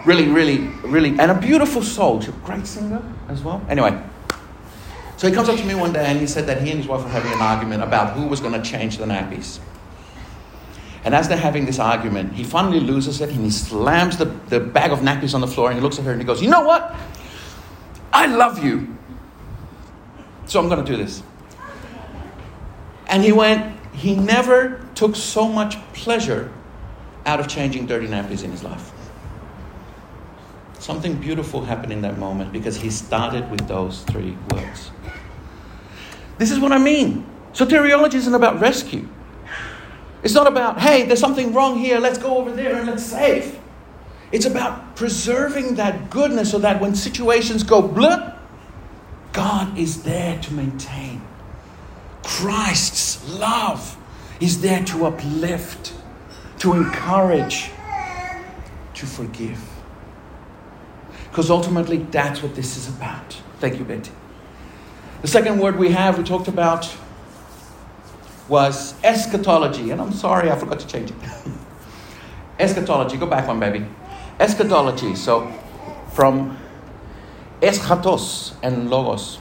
Really, 0.08 0.26
really, 0.26 0.68
really, 0.84 1.10
and 1.18 1.30
a 1.30 1.34
beautiful 1.34 1.82
soul. 1.82 2.18
She's 2.18 2.30
a 2.30 2.32
great 2.38 2.66
singer 2.66 3.02
as 3.28 3.42
well. 3.42 3.60
Anyway, 3.68 4.02
so 5.18 5.28
he 5.28 5.34
comes 5.34 5.50
up 5.50 5.58
to 5.58 5.64
me 5.66 5.74
one 5.74 5.92
day 5.92 6.06
and 6.06 6.18
he 6.18 6.26
said 6.26 6.46
that 6.46 6.62
he 6.62 6.70
and 6.70 6.78
his 6.78 6.88
wife 6.88 7.04
were 7.04 7.10
having 7.10 7.30
an 7.30 7.42
argument 7.42 7.82
about 7.82 8.14
who 8.16 8.26
was 8.26 8.40
going 8.40 8.54
to 8.54 8.62
change 8.62 8.96
the 8.96 9.04
nappies. 9.04 9.58
And 11.04 11.14
as 11.14 11.28
they're 11.28 11.36
having 11.36 11.66
this 11.66 11.78
argument, 11.78 12.32
he 12.32 12.42
finally 12.42 12.80
loses 12.80 13.20
it 13.20 13.28
and 13.28 13.44
he 13.44 13.50
slams 13.50 14.16
the, 14.16 14.24
the 14.48 14.58
bag 14.60 14.92
of 14.92 15.00
nappies 15.00 15.34
on 15.34 15.42
the 15.42 15.46
floor 15.46 15.68
and 15.68 15.78
he 15.78 15.82
looks 15.82 15.98
at 15.98 16.06
her 16.06 16.12
and 16.12 16.22
he 16.22 16.26
goes, 16.26 16.40
You 16.40 16.48
know 16.48 16.62
what? 16.62 16.96
I 18.10 18.24
love 18.34 18.64
you. 18.64 18.96
So 20.46 20.58
I'm 20.58 20.70
going 20.70 20.82
to 20.82 20.90
do 20.90 20.96
this. 20.96 21.22
And 23.08 23.22
he 23.22 23.32
went, 23.32 23.78
He 23.92 24.16
never 24.16 24.82
took 24.94 25.14
so 25.14 25.46
much 25.46 25.76
pleasure 25.92 26.50
out 27.26 27.40
of 27.40 27.46
changing 27.46 27.84
dirty 27.84 28.06
nappies 28.06 28.42
in 28.42 28.50
his 28.50 28.64
life. 28.64 28.92
Something 30.88 31.16
beautiful 31.16 31.62
happened 31.66 31.92
in 31.92 32.00
that 32.00 32.16
moment 32.16 32.50
because 32.50 32.78
he 32.78 32.88
started 32.88 33.50
with 33.50 33.68
those 33.68 34.04
three 34.04 34.38
words. 34.50 34.90
This 36.38 36.50
is 36.50 36.58
what 36.58 36.72
I 36.72 36.78
mean. 36.78 37.26
Soteriology 37.52 38.14
isn't 38.14 38.32
about 38.32 38.58
rescue. 38.58 39.06
It's 40.22 40.32
not 40.32 40.46
about, 40.46 40.80
hey, 40.80 41.04
there's 41.04 41.20
something 41.20 41.52
wrong 41.52 41.78
here, 41.78 41.98
let's 41.98 42.16
go 42.16 42.38
over 42.38 42.50
there 42.52 42.76
and 42.76 42.86
let's 42.86 43.04
save. 43.04 43.60
It's 44.32 44.46
about 44.46 44.96
preserving 44.96 45.74
that 45.74 46.08
goodness 46.08 46.52
so 46.52 46.58
that 46.60 46.80
when 46.80 46.94
situations 46.94 47.62
go 47.64 47.82
blip, 47.82 48.22
God 49.34 49.76
is 49.76 50.04
there 50.04 50.40
to 50.40 50.54
maintain. 50.54 51.20
Christ's 52.22 53.28
love 53.38 53.94
is 54.40 54.62
there 54.62 54.82
to 54.86 55.04
uplift, 55.04 55.92
to 56.60 56.72
encourage, 56.72 57.72
to 58.94 59.04
forgive. 59.04 59.60
Because 61.30 61.50
ultimately, 61.50 61.98
that's 61.98 62.42
what 62.42 62.54
this 62.54 62.76
is 62.76 62.88
about. 62.88 63.36
Thank 63.60 63.78
you, 63.78 63.84
Betty. 63.84 64.10
The 65.22 65.28
second 65.28 65.58
word 65.58 65.78
we 65.78 65.90
have, 65.90 66.16
we 66.16 66.24
talked 66.24 66.48
about 66.48 66.90
was 68.48 68.94
eschatology. 69.04 69.90
And 69.90 70.00
I'm 70.00 70.12
sorry, 70.12 70.50
I 70.50 70.56
forgot 70.56 70.80
to 70.80 70.86
change 70.86 71.10
it. 71.10 71.16
eschatology, 72.58 73.16
go 73.16 73.26
back 73.26 73.46
one, 73.46 73.60
baby. 73.60 73.84
Eschatology, 74.40 75.14
so 75.16 75.52
from 76.12 76.56
eschatos 77.60 78.54
and 78.62 78.88
logos. 78.90 79.38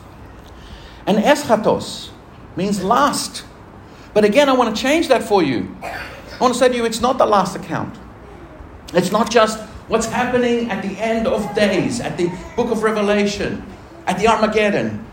And 1.06 1.18
eschatos 1.18 2.10
means 2.56 2.84
last. 2.84 3.46
But 4.14 4.26
again, 4.26 4.50
I 4.50 4.54
want 4.54 4.76
to 4.76 4.82
change 4.82 5.08
that 5.08 5.24
for 5.24 5.44
you. 5.44 5.76
I 5.84 6.38
want 6.40 6.54
to 6.54 6.60
say 6.60 6.70
to 6.70 6.76
you, 6.76 6.86
it's 6.86 7.02
not 7.02 7.18
the 7.18 7.26
last 7.26 7.56
account. 7.56 7.98
It's 8.94 9.12
not 9.12 9.30
just 9.30 9.60
what's 9.88 10.08
happening 10.08 10.70
at 10.70 10.84
the 10.84 10.98
end 11.00 11.28
of 11.28 11.54
days, 11.56 12.00
at 12.00 12.18
the 12.18 12.30
book 12.56 12.72
of 12.72 12.84
Revelation, 12.84 13.64
at 14.06 14.20
the 14.20 14.28
Armageddon. 14.28 15.06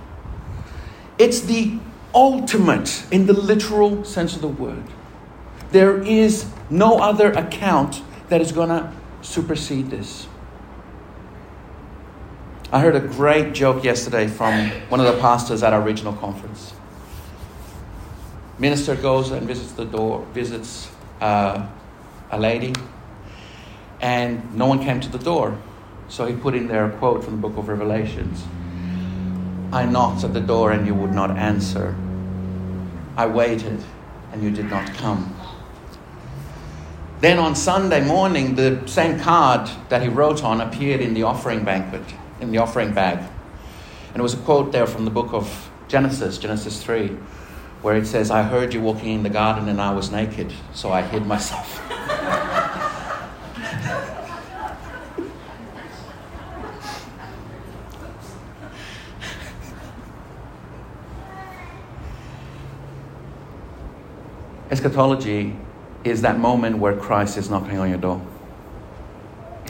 It's 1.18 1.40
the 1.40 1.78
ultimate 2.14 3.04
in 3.10 3.26
the 3.26 3.32
literal 3.32 4.04
sense 4.04 4.34
of 4.34 4.42
the 4.42 4.48
word. 4.48 4.84
There 5.70 6.02
is 6.02 6.46
no 6.70 6.98
other 6.98 7.32
account 7.32 8.02
that 8.28 8.40
is 8.40 8.52
going 8.52 8.68
to 8.68 8.92
supersede 9.22 9.90
this. 9.90 10.26
I 12.72 12.80
heard 12.80 12.96
a 12.96 13.00
great 13.00 13.54
joke 13.54 13.84
yesterday 13.84 14.26
from 14.26 14.70
one 14.88 15.00
of 15.00 15.06
the 15.06 15.20
pastors 15.20 15.62
at 15.62 15.72
our 15.72 15.80
regional 15.80 16.12
conference. 16.14 16.74
Minister 18.58 18.96
goes 18.96 19.30
and 19.30 19.46
visits 19.46 19.72
the 19.72 19.84
door, 19.84 20.26
visits 20.32 20.88
uh, 21.20 21.68
a 22.30 22.38
lady, 22.38 22.72
and 24.04 24.54
no 24.54 24.66
one 24.66 24.84
came 24.84 25.00
to 25.00 25.08
the 25.08 25.18
door. 25.18 25.58
So 26.08 26.26
he 26.26 26.36
put 26.36 26.54
in 26.54 26.68
there 26.68 26.84
a 26.84 26.90
quote 26.98 27.24
from 27.24 27.36
the 27.36 27.48
book 27.48 27.56
of 27.56 27.68
Revelations. 27.68 28.44
I 29.72 29.86
knocked 29.86 30.24
at 30.24 30.34
the 30.34 30.42
door 30.42 30.72
and 30.72 30.86
you 30.86 30.94
would 30.94 31.14
not 31.14 31.30
answer. 31.30 31.96
I 33.16 33.24
waited 33.24 33.82
and 34.30 34.42
you 34.42 34.50
did 34.50 34.66
not 34.66 34.92
come. 34.92 35.34
Then 37.20 37.38
on 37.38 37.56
Sunday 37.56 38.04
morning, 38.04 38.56
the 38.56 38.86
same 38.86 39.18
card 39.18 39.70
that 39.88 40.02
he 40.02 40.08
wrote 40.08 40.44
on 40.44 40.60
appeared 40.60 41.00
in 41.00 41.14
the 41.14 41.22
offering 41.22 41.64
banquet, 41.64 42.04
in 42.42 42.52
the 42.52 42.58
offering 42.58 42.92
bag. 42.92 43.20
And 44.08 44.18
it 44.18 44.22
was 44.22 44.34
a 44.34 44.42
quote 44.44 44.70
there 44.70 44.86
from 44.86 45.06
the 45.06 45.10
book 45.10 45.32
of 45.32 45.70
Genesis, 45.88 46.36
Genesis 46.36 46.82
3, 46.82 47.08
where 47.80 47.96
it 47.96 48.06
says, 48.06 48.30
I 48.30 48.42
heard 48.42 48.74
you 48.74 48.82
walking 48.82 49.14
in 49.14 49.22
the 49.22 49.30
garden 49.30 49.66
and 49.66 49.80
I 49.80 49.94
was 49.94 50.10
naked, 50.10 50.52
so 50.74 50.92
I 50.92 51.00
hid 51.00 51.26
myself. 51.26 51.80
Eschatology 64.74 65.54
is 66.02 66.22
that 66.22 66.40
moment 66.40 66.78
where 66.78 66.96
Christ 66.96 67.38
is 67.38 67.48
knocking 67.48 67.78
on 67.78 67.88
your 67.90 67.98
door. 67.98 68.20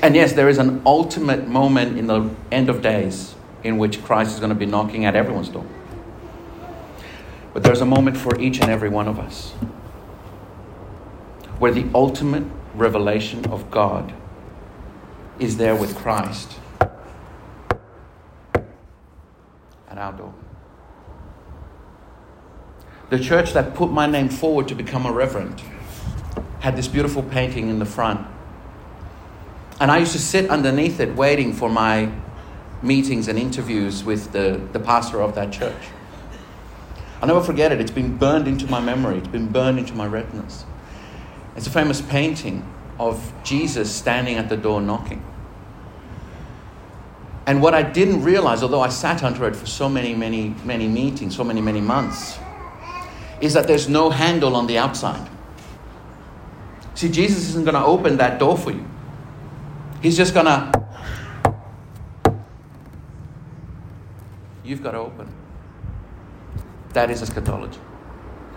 And 0.02 0.14
yes, 0.14 0.32
there 0.32 0.48
is 0.48 0.56
an 0.56 0.80
ultimate 0.86 1.46
moment 1.46 1.98
in 1.98 2.06
the 2.06 2.30
end 2.50 2.70
of 2.70 2.80
days 2.80 3.34
in 3.62 3.76
which 3.76 4.02
Christ 4.02 4.32
is 4.32 4.38
going 4.38 4.48
to 4.48 4.54
be 4.54 4.64
knocking 4.64 5.04
at 5.04 5.14
everyone's 5.14 5.50
door. 5.50 5.66
But 7.52 7.62
there's 7.62 7.82
a 7.82 7.84
moment 7.84 8.16
for 8.16 8.40
each 8.40 8.60
and 8.60 8.70
every 8.70 8.88
one 8.88 9.06
of 9.06 9.18
us 9.18 9.50
where 11.58 11.70
the 11.70 11.86
ultimate 11.94 12.44
revelation 12.74 13.44
of 13.50 13.70
God 13.70 14.10
is 15.38 15.58
there 15.58 15.76
with 15.76 15.94
Christ 15.96 16.58
at 19.90 19.98
our 19.98 20.14
door 20.14 20.32
the 23.16 23.22
church 23.22 23.52
that 23.52 23.74
put 23.74 23.92
my 23.92 24.08
name 24.08 24.28
forward 24.28 24.66
to 24.66 24.74
become 24.74 25.06
a 25.06 25.12
reverend 25.12 25.62
had 26.58 26.76
this 26.76 26.88
beautiful 26.88 27.22
painting 27.22 27.68
in 27.68 27.78
the 27.78 27.86
front. 27.86 28.26
And 29.78 29.88
I 29.88 29.98
used 29.98 30.12
to 30.12 30.18
sit 30.18 30.50
underneath 30.50 30.98
it 30.98 31.14
waiting 31.14 31.52
for 31.52 31.68
my 31.68 32.10
meetings 32.82 33.28
and 33.28 33.38
interviews 33.38 34.02
with 34.02 34.32
the, 34.32 34.60
the 34.72 34.80
pastor 34.80 35.22
of 35.22 35.36
that 35.36 35.52
church. 35.52 35.80
I'll 37.20 37.28
never 37.28 37.40
forget 37.40 37.70
it. 37.70 37.80
It's 37.80 37.92
been 37.92 38.16
burned 38.16 38.48
into 38.48 38.66
my 38.66 38.80
memory, 38.80 39.18
it's 39.18 39.28
been 39.28 39.48
burned 39.48 39.78
into 39.78 39.94
my 39.94 40.06
retinas. 40.06 40.64
It's 41.54 41.68
a 41.68 41.70
famous 41.70 42.00
painting 42.00 42.68
of 42.98 43.32
Jesus 43.44 43.94
standing 43.94 44.38
at 44.38 44.48
the 44.48 44.56
door 44.56 44.80
knocking. 44.80 45.24
And 47.46 47.62
what 47.62 47.74
I 47.74 47.82
didn't 47.82 48.24
realize, 48.24 48.64
although 48.64 48.80
I 48.80 48.88
sat 48.88 49.22
under 49.22 49.46
it 49.46 49.54
for 49.54 49.66
so 49.66 49.88
many, 49.88 50.14
many, 50.14 50.56
many 50.64 50.88
meetings, 50.88 51.36
so 51.36 51.44
many, 51.44 51.60
many 51.60 51.80
months, 51.80 52.38
is 53.44 53.52
that 53.52 53.66
there's 53.66 53.88
no 53.88 54.08
handle 54.10 54.56
on 54.56 54.66
the 54.66 54.78
outside. 54.78 55.28
See, 56.94 57.10
Jesus 57.10 57.50
isn't 57.50 57.64
going 57.64 57.74
to 57.74 57.84
open 57.84 58.16
that 58.16 58.38
door 58.38 58.56
for 58.56 58.70
you. 58.70 58.86
He's 60.00 60.16
just 60.16 60.32
going 60.32 60.46
to. 60.46 60.84
You've 64.64 64.82
got 64.82 64.92
to 64.92 64.98
open. 64.98 65.28
That 66.94 67.10
is 67.10 67.20
eschatology. 67.20 67.78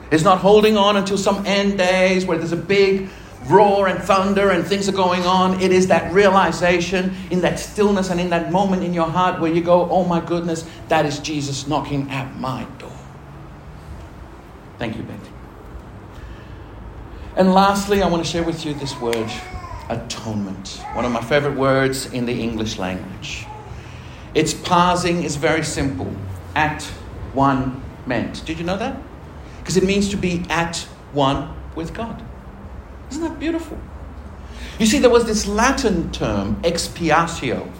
It's 0.09 0.23
not 0.23 0.37
holding 0.37 0.77
on 0.77 0.95
until 0.95 1.17
some 1.17 1.45
end 1.45 1.77
days 1.77 2.25
where 2.25 2.37
there's 2.37 2.53
a 2.53 2.55
big 2.55 3.09
roar 3.47 3.87
and 3.87 4.01
thunder 4.01 4.51
and 4.51 4.65
things 4.65 4.87
are 4.87 4.93
going 4.93 5.23
on. 5.23 5.59
It 5.61 5.73
is 5.73 5.87
that 5.87 6.13
realization 6.13 7.13
in 7.29 7.41
that 7.41 7.59
stillness 7.59 8.09
and 8.09 8.21
in 8.21 8.29
that 8.29 8.51
moment 8.51 8.83
in 8.83 8.93
your 8.93 9.09
heart 9.09 9.41
where 9.41 9.51
you 9.51 9.61
go, 9.61 9.89
oh 9.89 10.05
my 10.05 10.21
goodness, 10.21 10.69
that 10.87 11.05
is 11.05 11.19
Jesus 11.19 11.67
knocking 11.67 12.09
at 12.09 12.39
my. 12.39 12.65
Thank 14.79 14.95
you, 14.97 15.03
Betty. 15.03 15.31
And 17.35 17.53
lastly, 17.53 18.01
I 18.01 18.07
want 18.07 18.23
to 18.25 18.29
share 18.29 18.43
with 18.43 18.65
you 18.65 18.73
this 18.73 18.99
word 18.99 19.29
atonement, 19.89 20.83
one 20.93 21.05
of 21.05 21.11
my 21.11 21.21
favorite 21.21 21.55
words 21.55 22.11
in 22.11 22.25
the 22.25 22.33
English 22.33 22.77
language. 22.77 23.45
Its 24.33 24.53
parsing 24.53 25.23
is 25.23 25.35
very 25.35 25.63
simple 25.63 26.11
at 26.55 26.83
one 27.33 27.81
meant. 28.05 28.45
Did 28.45 28.59
you 28.59 28.65
know 28.65 28.77
that? 28.77 28.99
Because 29.59 29.77
it 29.77 29.83
means 29.83 30.09
to 30.09 30.17
be 30.17 30.45
at 30.49 30.77
one 31.13 31.53
with 31.75 31.93
God. 31.93 32.23
Isn't 33.11 33.23
that 33.23 33.39
beautiful? 33.39 33.77
You 34.79 34.85
see, 34.85 34.99
there 34.99 35.09
was 35.09 35.25
this 35.25 35.47
Latin 35.47 36.11
term, 36.11 36.61
expiatio, 36.61 37.71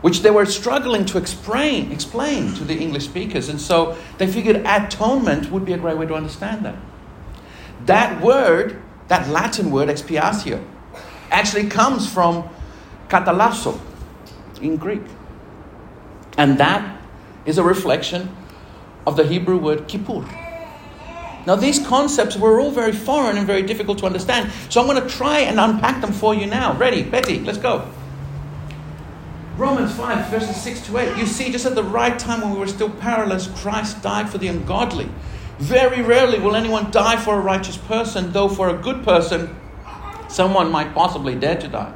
which 0.00 0.22
they 0.22 0.30
were 0.30 0.46
struggling 0.46 1.04
to 1.06 1.18
explain, 1.18 1.90
explain 1.90 2.54
to 2.54 2.64
the 2.64 2.76
English 2.76 3.04
speakers. 3.04 3.48
And 3.48 3.60
so 3.60 3.96
they 4.18 4.26
figured 4.26 4.56
atonement 4.64 5.50
would 5.50 5.64
be 5.64 5.72
a 5.72 5.78
great 5.78 5.98
way 5.98 6.06
to 6.06 6.14
understand 6.14 6.64
that. 6.64 6.76
That 7.86 8.20
word, 8.22 8.80
that 9.08 9.28
Latin 9.28 9.70
word, 9.70 9.88
expiatio, 9.88 10.64
actually 11.30 11.68
comes 11.68 12.10
from 12.10 12.48
katalasso 13.08 13.80
in 14.60 14.76
Greek. 14.76 15.02
And 16.36 16.58
that 16.58 17.00
is 17.44 17.58
a 17.58 17.64
reflection 17.64 18.34
of 19.06 19.16
the 19.16 19.24
Hebrew 19.24 19.58
word 19.58 19.88
kippur. 19.88 20.24
Now, 21.46 21.56
these 21.56 21.84
concepts 21.86 22.36
were 22.36 22.60
all 22.60 22.70
very 22.70 22.92
foreign 22.92 23.38
and 23.38 23.46
very 23.46 23.62
difficult 23.62 23.98
to 23.98 24.06
understand. 24.06 24.52
So 24.68 24.80
I'm 24.80 24.86
going 24.86 25.02
to 25.02 25.08
try 25.08 25.40
and 25.40 25.58
unpack 25.58 26.02
them 26.02 26.12
for 26.12 26.34
you 26.34 26.46
now. 26.46 26.76
Ready? 26.76 27.02
Betty, 27.02 27.40
let's 27.40 27.58
go. 27.58 27.90
Romans 29.58 29.92
5, 29.96 30.30
verses 30.30 30.54
6 30.62 30.82
to 30.82 30.98
8. 30.98 31.18
You 31.18 31.26
see, 31.26 31.50
just 31.50 31.66
at 31.66 31.74
the 31.74 31.82
right 31.82 32.16
time 32.16 32.42
when 32.42 32.52
we 32.52 32.60
were 32.60 32.68
still 32.68 32.90
powerless, 32.90 33.48
Christ 33.56 34.00
died 34.02 34.30
for 34.30 34.38
the 34.38 34.46
ungodly. 34.46 35.08
Very 35.58 36.00
rarely 36.00 36.38
will 36.38 36.54
anyone 36.54 36.92
die 36.92 37.16
for 37.16 37.34
a 37.34 37.40
righteous 37.40 37.76
person, 37.76 38.30
though 38.30 38.48
for 38.48 38.68
a 38.68 38.78
good 38.78 39.02
person, 39.02 39.56
someone 40.28 40.70
might 40.70 40.94
possibly 40.94 41.34
dare 41.34 41.56
to 41.56 41.66
die. 41.66 41.92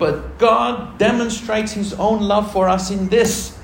But 0.00 0.36
God 0.38 0.98
demonstrates 0.98 1.70
his 1.70 1.92
own 1.94 2.22
love 2.22 2.50
for 2.50 2.68
us 2.68 2.90
in 2.90 3.08
this 3.08 3.56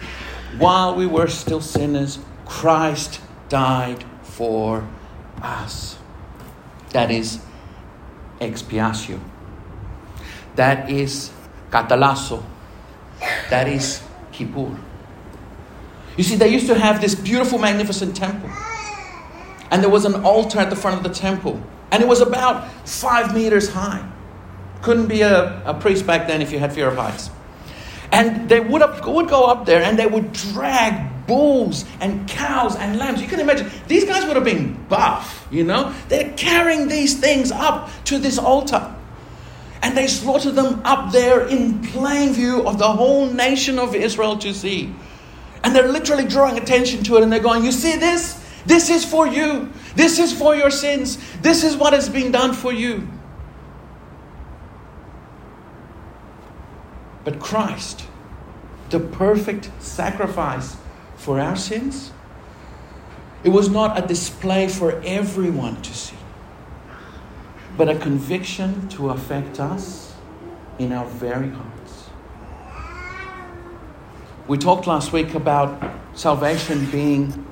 while 0.58 0.94
we 0.94 1.06
were 1.06 1.26
still 1.26 1.60
sinners, 1.60 2.20
Christ 2.44 3.20
died 3.48 4.04
for 4.22 4.86
us. 5.42 5.98
That 6.90 7.10
is 7.10 7.40
expiatio. 8.40 9.18
That 10.54 10.88
is 10.88 11.32
katalasso 11.72 12.44
that 13.50 13.68
is 13.68 14.02
Kippur. 14.32 14.76
You 16.16 16.24
see, 16.24 16.36
they 16.36 16.48
used 16.48 16.66
to 16.68 16.74
have 16.74 17.00
this 17.00 17.14
beautiful, 17.14 17.58
magnificent 17.58 18.16
temple. 18.16 18.50
And 19.70 19.82
there 19.82 19.90
was 19.90 20.04
an 20.04 20.24
altar 20.24 20.58
at 20.58 20.70
the 20.70 20.76
front 20.76 20.96
of 20.96 21.02
the 21.02 21.14
temple. 21.14 21.60
And 21.90 22.02
it 22.02 22.08
was 22.08 22.20
about 22.20 22.70
five 22.88 23.34
meters 23.34 23.68
high. 23.68 24.08
Couldn't 24.82 25.08
be 25.08 25.22
a, 25.22 25.62
a 25.64 25.74
priest 25.74 26.06
back 26.06 26.26
then 26.26 26.40
if 26.40 26.52
you 26.52 26.58
had 26.58 26.72
fear 26.72 26.88
of 26.88 26.96
heights. 26.96 27.30
And 28.12 28.48
they 28.48 28.60
would, 28.60 28.82
up, 28.82 29.06
would 29.06 29.28
go 29.28 29.44
up 29.44 29.66
there 29.66 29.82
and 29.82 29.98
they 29.98 30.06
would 30.06 30.32
drag 30.32 31.26
bulls 31.26 31.84
and 32.00 32.28
cows 32.28 32.76
and 32.76 32.98
lambs. 32.98 33.20
You 33.20 33.28
can 33.28 33.40
imagine, 33.40 33.68
these 33.88 34.04
guys 34.04 34.24
would 34.26 34.36
have 34.36 34.44
been 34.44 34.84
buff, 34.88 35.46
you 35.50 35.64
know? 35.64 35.92
They're 36.08 36.32
carrying 36.36 36.88
these 36.88 37.18
things 37.18 37.50
up 37.50 37.90
to 38.04 38.18
this 38.18 38.38
altar. 38.38 38.95
And 39.86 39.96
they 39.96 40.08
slaughtered 40.08 40.56
them 40.56 40.80
up 40.84 41.12
there 41.12 41.46
in 41.46 41.80
plain 41.80 42.32
view 42.32 42.66
of 42.66 42.76
the 42.76 42.88
whole 42.88 43.26
nation 43.26 43.78
of 43.78 43.94
Israel 43.94 44.36
to 44.38 44.52
see. 44.52 44.92
And 45.62 45.76
they're 45.76 45.86
literally 45.86 46.26
drawing 46.26 46.58
attention 46.58 47.04
to 47.04 47.18
it 47.18 47.22
and 47.22 47.32
they're 47.32 47.38
going, 47.38 47.64
You 47.64 47.70
see 47.70 47.96
this? 47.96 48.44
This 48.66 48.90
is 48.90 49.04
for 49.04 49.28
you. 49.28 49.72
This 49.94 50.18
is 50.18 50.36
for 50.36 50.56
your 50.56 50.72
sins. 50.72 51.18
This 51.40 51.62
is 51.62 51.76
what 51.76 51.92
has 51.92 52.08
been 52.08 52.32
done 52.32 52.52
for 52.52 52.72
you. 52.72 53.06
But 57.22 57.38
Christ, 57.38 58.06
the 58.90 58.98
perfect 58.98 59.70
sacrifice 59.78 60.76
for 61.14 61.38
our 61.38 61.54
sins, 61.54 62.10
it 63.44 63.50
was 63.50 63.68
not 63.68 64.02
a 64.02 64.04
display 64.04 64.66
for 64.66 65.00
everyone 65.04 65.80
to 65.82 65.94
see 65.94 66.15
but 67.76 67.88
a 67.88 67.96
conviction 67.98 68.88
to 68.88 69.10
affect 69.10 69.60
us 69.60 70.14
in 70.78 70.92
our 70.92 71.06
very 71.06 71.50
hearts. 71.50 72.08
We 74.48 74.56
talked 74.56 74.86
last 74.86 75.12
week 75.12 75.34
about 75.34 75.92
salvation 76.14 76.90
being 76.90 77.46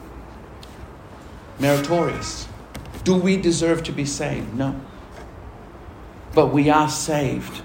meritorious. 1.58 2.48
Do 3.02 3.16
we 3.16 3.36
deserve 3.36 3.82
to 3.84 3.92
be 3.92 4.06
saved? 4.06 4.54
No. 4.54 4.80
But 6.34 6.48
we 6.48 6.70
are 6.70 6.88
saved 6.88 7.62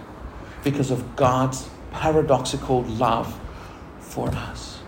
because 0.64 0.92
of 0.92 1.16
God's 1.16 1.70
paradoxical 1.92 2.84
love 2.84 3.40
for 4.00 4.30
us. 4.30 4.80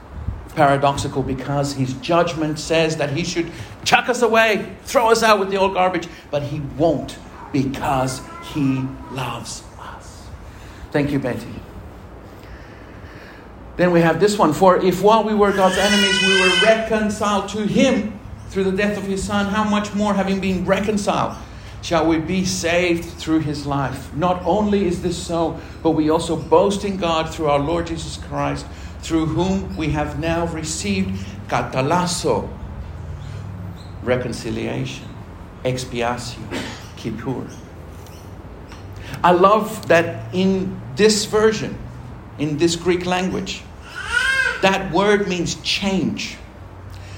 Paradoxical 0.56 1.24
because 1.24 1.74
his 1.74 1.94
judgment 1.96 2.60
says 2.60 2.98
that 2.98 3.12
he 3.12 3.24
should 3.24 3.50
chuck 3.86 4.10
us 4.10 4.22
away, 4.22 4.76
throw 4.84 5.10
us 5.10 5.24
out 5.24 5.40
with 5.40 5.50
the 5.50 5.58
old 5.58 5.74
garbage, 5.74 6.08
but 6.30 6.44
he 6.44 6.60
won't 6.78 7.18
because 7.52 8.22
he 8.54 8.86
loves 9.12 9.64
us. 9.80 10.28
Thank 10.92 11.12
you, 11.12 11.20
Betty. 11.20 11.48
Then 13.78 13.92
we 13.92 14.02
have 14.02 14.20
this 14.20 14.38
one 14.38 14.54
For 14.54 14.78
if 14.78 15.02
while 15.02 15.24
we 15.24 15.34
were 15.34 15.52
God's 15.52 15.78
enemies, 15.78 16.22
we 16.22 16.42
were 16.42 16.56
reconciled 16.62 17.50
to 17.50 17.66
him 17.66 18.20
through 18.50 18.66
the 18.66 18.72
death 18.72 18.98
of 18.98 19.04
his 19.04 19.24
son, 19.24 19.46
how 19.46 19.64
much 19.64 19.94
more, 19.94 20.14
having 20.14 20.42
been 20.42 20.66
reconciled, 20.66 21.38
shall 21.82 22.06
we 22.06 22.20
be 22.20 22.44
saved 22.44 23.06
through 23.06 23.40
his 23.40 23.66
life? 23.66 24.14
Not 24.14 24.44
only 24.46 24.86
is 24.86 25.02
this 25.02 25.18
so, 25.18 25.60
but 25.82 25.92
we 25.92 26.10
also 26.10 26.36
boast 26.36 26.84
in 26.84 26.98
God 26.98 27.34
through 27.34 27.48
our 27.48 27.60
Lord 27.60 27.88
Jesus 27.88 28.18
Christ, 28.18 28.66
through 29.00 29.28
whom 29.28 29.78
we 29.78 29.90
have 29.90 30.20
now 30.20 30.48
received 30.48 31.26
katalasso, 31.48 32.50
reconciliation, 34.04 35.08
expiation 35.64 36.44
Kippur. 37.02 37.48
I 39.24 39.32
love 39.32 39.88
that 39.88 40.34
in 40.34 40.80
this 40.96 41.26
version, 41.26 41.78
in 42.38 42.58
this 42.58 42.76
Greek 42.76 43.06
language, 43.06 43.64
that 44.62 44.92
word 44.94 45.28
means 45.28 45.56
change. 45.62 46.38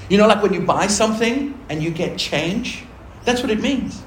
You 0.08 0.18
know, 0.18 0.26
like 0.26 0.42
when 0.42 0.54
you 0.54 0.60
buy 0.60 0.86
something 0.86 1.58
and 1.68 1.82
you 1.82 1.90
get 1.90 2.18
change, 2.18 2.84
that's 3.24 3.42
what 3.42 3.50
it 3.50 3.60
means. 3.60 4.02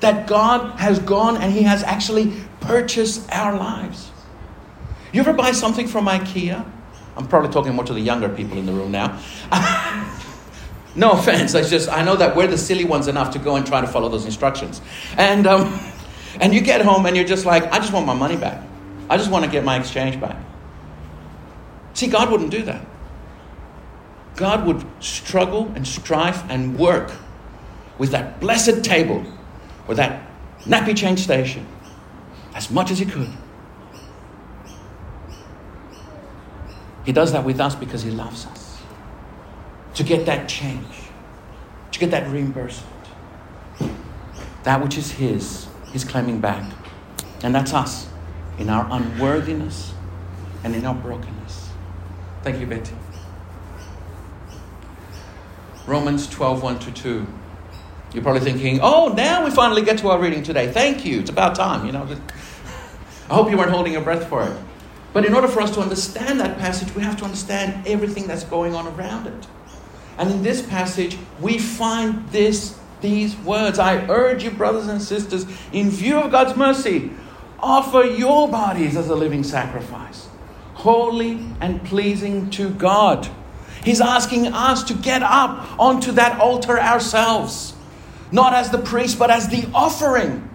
That 0.00 0.26
God 0.26 0.78
has 0.78 0.98
gone 0.98 1.36
and 1.36 1.52
He 1.52 1.62
has 1.62 1.82
actually 1.82 2.32
purchased 2.60 3.30
our 3.32 3.56
lives. 3.56 4.10
You 5.12 5.20
ever 5.20 5.32
buy 5.32 5.52
something 5.52 5.86
from 5.86 6.06
IKEA? 6.06 6.64
I'm 7.16 7.26
probably 7.28 7.50
talking 7.50 7.74
more 7.74 7.84
to 7.84 7.94
the 7.94 8.00
younger 8.00 8.28
people 8.28 8.58
in 8.58 8.66
the 8.66 8.72
room 8.72 8.92
now. 8.92 9.18
No 10.96 11.12
offense. 11.18 11.54
I 11.54 11.62
just 11.62 11.88
I 11.88 12.02
know 12.02 12.16
that 12.16 12.34
we're 12.34 12.46
the 12.46 12.58
silly 12.58 12.84
ones 12.84 13.06
enough 13.06 13.32
to 13.32 13.38
go 13.38 13.56
and 13.56 13.66
try 13.66 13.80
to 13.80 13.86
follow 13.86 14.08
those 14.08 14.24
instructions. 14.24 14.80
And 15.16 15.46
um, 15.46 15.78
and 16.40 16.54
you 16.54 16.60
get 16.60 16.80
home 16.82 17.06
and 17.06 17.14
you're 17.14 17.26
just 17.26 17.44
like, 17.44 17.64
I 17.70 17.78
just 17.78 17.92
want 17.92 18.06
my 18.06 18.14
money 18.14 18.36
back. 18.36 18.62
I 19.08 19.16
just 19.16 19.30
want 19.30 19.44
to 19.44 19.50
get 19.50 19.62
my 19.62 19.78
exchange 19.78 20.20
back. 20.20 20.36
See, 21.94 22.08
God 22.08 22.30
wouldn't 22.30 22.50
do 22.50 22.62
that. 22.62 22.84
God 24.34 24.66
would 24.66 24.84
struggle 25.00 25.72
and 25.74 25.86
strive 25.86 26.50
and 26.50 26.78
work 26.78 27.10
with 27.96 28.10
that 28.10 28.40
blessed 28.40 28.84
table 28.84 29.24
or 29.88 29.94
that 29.94 30.28
nappy 30.64 30.94
change 30.94 31.20
station 31.20 31.66
as 32.54 32.70
much 32.70 32.90
as 32.90 32.98
he 32.98 33.06
could. 33.06 33.30
He 37.04 37.12
does 37.12 37.32
that 37.32 37.44
with 37.44 37.60
us 37.60 37.74
because 37.74 38.02
he 38.02 38.10
loves 38.10 38.44
us 38.46 38.65
to 39.96 40.04
get 40.04 40.26
that 40.26 40.48
change, 40.48 40.86
to 41.90 41.98
get 41.98 42.10
that 42.12 42.30
reimbursement. 42.30 42.92
That 44.62 44.82
which 44.82 44.96
is 44.96 45.10
His, 45.12 45.66
He's 45.92 46.04
claiming 46.04 46.40
back. 46.40 46.70
And 47.42 47.54
that's 47.54 47.72
us 47.72 48.08
in 48.58 48.68
our 48.68 48.86
unworthiness 48.90 49.94
and 50.64 50.74
in 50.74 50.84
our 50.84 50.94
brokenness. 50.94 51.70
Thank 52.42 52.60
you, 52.60 52.66
Betty. 52.66 52.94
Romans 55.86 56.26
12 56.28 56.62
1 56.62 56.78
to 56.80 56.92
2. 56.92 57.26
You're 58.12 58.22
probably 58.22 58.40
thinking, 58.40 58.80
oh, 58.82 59.08
now 59.08 59.44
we 59.44 59.50
finally 59.50 59.82
get 59.82 59.98
to 59.98 60.08
our 60.08 60.18
reading 60.18 60.42
today. 60.42 60.70
Thank 60.70 61.04
you. 61.04 61.20
It's 61.20 61.30
about 61.30 61.54
time. 61.54 61.86
You 61.86 61.92
know, 61.92 62.02
I 63.30 63.34
hope 63.34 63.50
you 63.50 63.56
weren't 63.56 63.70
holding 63.70 63.92
your 63.92 64.02
breath 64.02 64.28
for 64.28 64.44
it. 64.46 64.56
But 65.12 65.24
in 65.24 65.34
order 65.34 65.48
for 65.48 65.60
us 65.60 65.70
to 65.72 65.80
understand 65.80 66.40
that 66.40 66.58
passage, 66.58 66.94
we 66.94 67.02
have 67.02 67.16
to 67.18 67.24
understand 67.24 67.86
everything 67.86 68.26
that's 68.26 68.44
going 68.44 68.74
on 68.74 68.86
around 68.88 69.26
it. 69.26 69.46
And 70.18 70.30
in 70.30 70.42
this 70.42 70.62
passage, 70.62 71.18
we 71.40 71.58
find 71.58 72.28
this, 72.30 72.78
these 73.00 73.36
words 73.38 73.78
I 73.78 74.06
urge 74.08 74.44
you, 74.44 74.50
brothers 74.50 74.88
and 74.88 75.00
sisters, 75.00 75.46
in 75.72 75.90
view 75.90 76.18
of 76.18 76.30
God's 76.30 76.56
mercy, 76.56 77.10
offer 77.58 78.02
your 78.02 78.48
bodies 78.48 78.96
as 78.96 79.08
a 79.08 79.14
living 79.14 79.42
sacrifice, 79.42 80.28
holy 80.74 81.44
and 81.60 81.84
pleasing 81.84 82.48
to 82.50 82.70
God. 82.70 83.28
He's 83.84 84.00
asking 84.00 84.48
us 84.48 84.82
to 84.84 84.94
get 84.94 85.22
up 85.22 85.78
onto 85.78 86.12
that 86.12 86.40
altar 86.40 86.80
ourselves, 86.80 87.74
not 88.32 88.54
as 88.54 88.70
the 88.70 88.78
priest, 88.78 89.18
but 89.18 89.30
as 89.30 89.48
the 89.48 89.68
offering. 89.74 90.48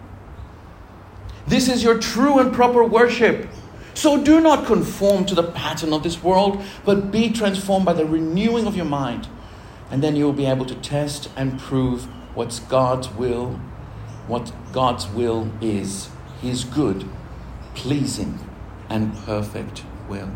This 1.47 1.69
is 1.69 1.84
your 1.84 2.00
true 2.00 2.39
and 2.39 2.52
proper 2.52 2.84
worship. 2.84 3.47
So 3.93 4.24
do 4.24 4.41
not 4.41 4.65
conform 4.65 5.26
to 5.26 5.36
the 5.36 5.43
pattern 5.43 5.93
of 5.93 6.02
this 6.02 6.24
world, 6.24 6.63
but 6.86 7.12
be 7.12 7.32
transformed 7.32 7.86
by 7.86 7.93
the 7.93 8.06
renewing 8.06 8.65
of 8.65 8.76
your 8.76 8.86
mind 8.86 9.28
and 9.91 10.01
then 10.01 10.15
you 10.15 10.25
will 10.25 10.34
be 10.34 10.45
able 10.45 10.65
to 10.65 10.75
test 10.75 11.30
and 11.36 11.60
prove 11.60 12.06
what's 12.36 12.60
God's 12.60 13.10
will 13.10 13.60
what 14.27 14.54
God's 14.71 15.08
will 15.08 15.51
is 15.60 16.10
His 16.41 16.63
good, 16.63 17.08
pleasing, 17.75 18.39
and 18.89 19.13
perfect 19.25 19.84
will. 20.08 20.30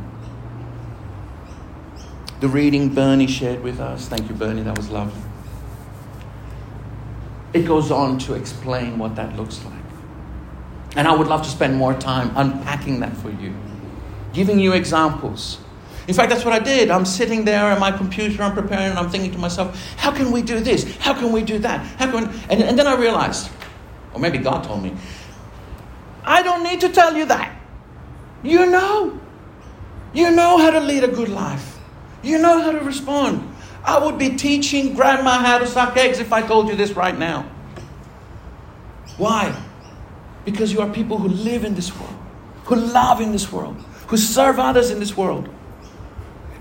The 2.41 2.49
reading 2.49 2.93
Bernie 2.93 3.27
shared 3.27 3.63
with 3.63 3.79
us, 3.79 4.07
thank 4.07 4.27
you, 4.27 4.35
Bernie, 4.35 4.63
that 4.63 4.75
was 4.75 4.89
lovely. 4.89 5.21
It 7.53 7.65
goes 7.65 7.89
on 7.89 8.17
to 8.19 8.33
explain 8.33 8.97
what 8.97 9.15
that 9.15 9.37
looks 9.37 9.63
like. 9.63 9.73
And 10.97 11.07
I 11.07 11.15
would 11.15 11.27
love 11.27 11.43
to 11.43 11.49
spend 11.49 11.75
more 11.77 11.93
time 11.93 12.33
unpacking 12.35 12.99
that 12.99 13.15
for 13.15 13.29
you, 13.29 13.55
giving 14.33 14.59
you 14.59 14.73
examples. 14.73 15.59
In 16.07 16.13
fact, 16.13 16.29
that's 16.29 16.45
what 16.45 16.53
I 16.53 16.59
did. 16.59 16.91
I'm 16.91 17.05
sitting 17.05 17.45
there 17.45 17.71
at 17.71 17.79
my 17.79 17.91
computer, 17.91 18.43
I'm 18.43 18.53
preparing, 18.53 18.91
and 18.91 18.99
I'm 18.99 19.09
thinking 19.09 19.31
to 19.31 19.37
myself, 19.37 19.75
how 19.97 20.11
can 20.11 20.31
we 20.31 20.41
do 20.41 20.59
this? 20.59 20.95
How 20.97 21.13
can 21.13 21.31
we 21.31 21.41
do 21.43 21.57
that? 21.59 21.85
How 21.97 22.11
can 22.11 22.29
and, 22.49 22.61
and 22.61 22.77
then 22.77 22.85
I 22.85 22.95
realized, 22.95 23.49
or 24.13 24.19
maybe 24.19 24.37
God 24.37 24.63
told 24.63 24.83
me, 24.83 24.95
I 26.23 26.43
don't 26.43 26.63
need 26.63 26.81
to 26.81 26.89
tell 26.89 27.15
you 27.15 27.25
that. 27.25 27.55
You 28.43 28.67
know. 28.67 29.19
You 30.13 30.31
know 30.31 30.57
how 30.57 30.71
to 30.71 30.79
lead 30.79 31.03
a 31.03 31.09
good 31.09 31.29
life. 31.29 31.77
You 32.23 32.37
know 32.37 32.61
how 32.61 32.71
to 32.71 32.79
respond. 32.79 33.55
I 33.83 34.03
would 34.03 34.17
be 34.17 34.35
teaching 34.35 34.95
grandma 34.95 35.39
how 35.39 35.59
to 35.59 35.67
suck 35.67 35.97
eggs 35.97 36.19
if 36.19 36.33
I 36.33 36.41
told 36.41 36.69
you 36.69 36.75
this 36.75 36.93
right 36.93 37.17
now. 37.17 37.49
Why? 39.17 39.55
Because 40.43 40.71
you 40.73 40.81
are 40.81 40.89
people 40.89 41.17
who 41.17 41.27
live 41.27 41.65
in 41.65 41.75
this 41.75 41.95
world, 41.99 42.15
who 42.65 42.75
love 42.75 43.21
in 43.21 43.31
this 43.31 43.51
world, 43.51 43.75
who 44.07 44.17
serve 44.17 44.59
others 44.59 44.89
in 44.89 44.99
this 44.99 45.15
world. 45.15 45.49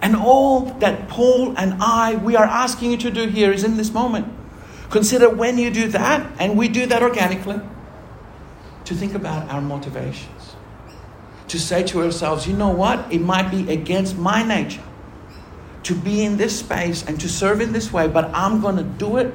And 0.05 0.15
all 0.15 0.67
that 0.81 1.09
Paul 1.09 1.57
and 1.57 1.83
I, 1.83 2.17
we 2.17 2.37
are 2.37 2.45
asking 2.45 2.91
you 2.91 2.99
to 2.99 3.11
do 3.11 3.27
here 3.27 3.51
is 3.51 3.65
in 3.65 3.79
this 3.79 3.91
moment. 3.91 4.29
Consider 4.91 5.31
when 5.31 5.57
you 5.57 5.71
do 5.71 5.89
that, 5.89 6.31
and 6.39 6.59
we 6.59 6.69
do 6.69 6.85
that 6.85 7.03
organically, 7.03 7.59
to 8.85 8.95
think 8.95 9.15
about 9.15 9.49
our 9.49 9.63
motivations. 9.63 10.57
To 11.49 11.59
say 11.59 11.85
to 11.85 12.03
ourselves, 12.03 12.47
you 12.47 12.55
know 12.55 12.69
what? 12.69 13.11
It 13.11 13.21
might 13.21 13.51
be 13.51 13.73
against 13.73 14.19
my 14.19 14.43
nature 14.43 14.83
to 15.85 15.95
be 15.95 16.23
in 16.23 16.37
this 16.37 16.59
space 16.59 17.03
and 17.07 17.19
to 17.21 17.29
serve 17.29 17.63
in 17.63 17.73
this 17.73 17.91
way, 17.91 18.07
but 18.07 18.31
I'm 18.35 18.61
going 18.61 18.77
to 18.77 18.83
do 18.85 19.17
it 19.17 19.35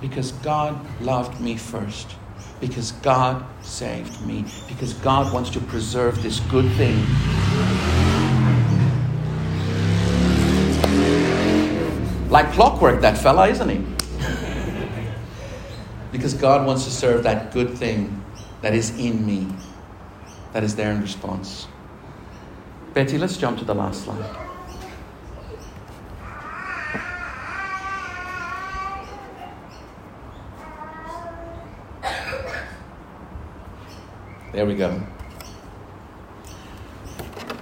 because 0.00 0.32
God 0.32 0.78
loved 1.00 1.40
me 1.40 1.56
first 1.56 2.16
because 2.60 2.92
God 2.92 3.44
saved 3.62 4.24
me, 4.26 4.44
because 4.68 4.94
God 4.94 5.32
wants 5.32 5.50
to 5.50 5.60
preserve 5.60 6.22
this 6.22 6.40
good 6.40 6.70
thing. 6.76 6.96
Like 12.34 12.50
clockwork, 12.50 13.00
that 13.02 13.16
fella, 13.16 13.46
isn't 13.46 13.68
he? 13.68 13.78
because 16.10 16.34
God 16.34 16.66
wants 16.66 16.82
to 16.82 16.90
serve 16.90 17.22
that 17.22 17.52
good 17.52 17.78
thing 17.78 18.24
that 18.60 18.74
is 18.74 18.90
in 18.98 19.24
me, 19.24 19.46
that 20.52 20.64
is 20.64 20.74
there 20.74 20.90
in 20.90 21.00
response. 21.00 21.68
Betty, 22.92 23.18
let's 23.18 23.36
jump 23.36 23.60
to 23.60 23.64
the 23.64 23.72
last 23.72 24.02
slide. 24.02 24.36
There 34.50 34.66
we 34.66 34.74
go. 34.74 35.00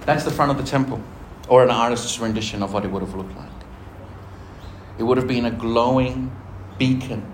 That's 0.07 0.23
the 0.23 0.31
front 0.31 0.49
of 0.49 0.57
the 0.57 0.63
temple, 0.63 0.99
or 1.47 1.63
an 1.63 1.69
artist's 1.69 2.17
rendition 2.17 2.63
of 2.63 2.73
what 2.73 2.83
it 2.83 2.89
would 2.89 3.03
have 3.03 3.13
looked 3.13 3.37
like. 3.37 3.62
It 4.97 5.03
would 5.03 5.17
have 5.17 5.27
been 5.27 5.45
a 5.45 5.51
glowing 5.51 6.35
beacon 6.77 7.33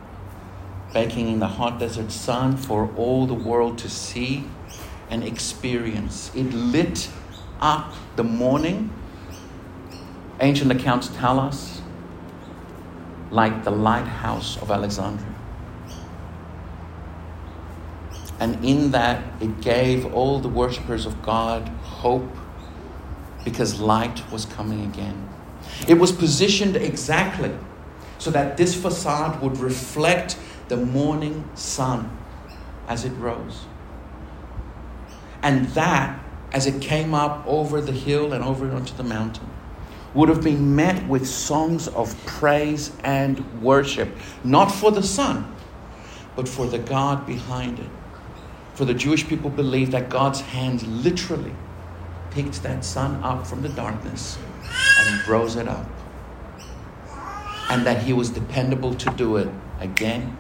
baking 0.93 1.28
in 1.28 1.39
the 1.39 1.48
hot 1.48 1.80
desert 1.80 2.12
sun 2.12 2.58
for 2.58 2.91
all 2.95 3.28
the 3.28 3.34
world 3.34 3.78
to 3.80 3.89
see 3.89 4.45
and 5.10 5.24
experience. 5.24 6.32
It 6.36 6.54
lit 6.54 7.10
up 7.60 7.93
the 8.15 8.24
morning. 8.24 8.91
Ancient 10.39 10.72
accounts 10.72 11.10
tell 11.10 11.39
us 11.39 11.82
like 13.30 13.63
the 13.63 13.72
lighthouse 13.72 14.58
of 14.62 14.72
Alexandria. 14.72 15.36
And 18.39 18.63
in 18.63 18.91
that, 18.91 19.24
it 19.41 19.60
gave 19.60 20.13
all 20.13 20.39
the 20.39 20.48
worshippers 20.48 21.06
of 21.06 21.22
God 21.22 21.67
hope 21.67 22.36
because 23.43 23.80
light 23.82 24.24
was 24.32 24.45
coming 24.45 24.86
again. 24.86 25.28
It 25.88 25.95
was 25.95 26.12
positioned 26.12 26.76
exactly 26.76 27.52
so 28.17 28.32
that 28.32 28.58
this 28.58 28.76
facade 28.76 29.41
would 29.41 29.58
reflect 29.58 30.38
the 30.67 30.78
morning 30.78 31.50
sun 31.56 32.15
as 32.88 33.06
it 33.06 33.12
rose. 33.12 33.65
And 35.41 35.67
that, 35.69 36.19
as 36.52 36.65
it 36.65 36.82
came 36.82 37.13
up 37.13 37.45
over 37.48 37.80
the 37.80 37.91
hill 37.91 38.34
and 38.34 38.43
over 38.43 38.69
onto 38.72 38.95
the 38.95 39.04
mountain, 39.04 39.50
would 40.13 40.28
have 40.28 40.43
been 40.43 40.76
met 40.76 41.08
with 41.08 41.28
songs 41.28 41.88
of 41.88 42.15
praise 42.26 42.91
and 43.04 43.62
worship, 43.62 44.10
not 44.43 44.67
for 44.72 44.91
the 44.91 45.04
sun, 45.04 45.56
but 46.36 46.48
for 46.48 46.65
the 46.65 46.80
God 46.80 47.26
behind 47.26 47.80
it. 47.80 47.89
For 48.74 48.86
the 48.86 48.93
Jewish 48.93 49.28
people 49.28 49.50
believed 49.50 49.91
that 49.91 50.10
God's 50.10 50.41
hand 50.41 50.82
literally 51.04 51.54
picked 52.32 52.63
that 52.63 52.86
sun 52.86 53.24
up 53.24 53.46
from 53.46 53.62
the 53.62 53.70
darkness 53.70 54.38
and 55.00 55.28
rose 55.28 55.56
it 55.56 55.68
up. 55.68 55.86
And 57.70 57.86
that 57.86 58.04
he 58.04 58.13
was 58.13 58.30
dependable 58.30 58.96
to 58.96 59.10
do 59.12 59.38
it 59.38 59.50
again 59.80 60.36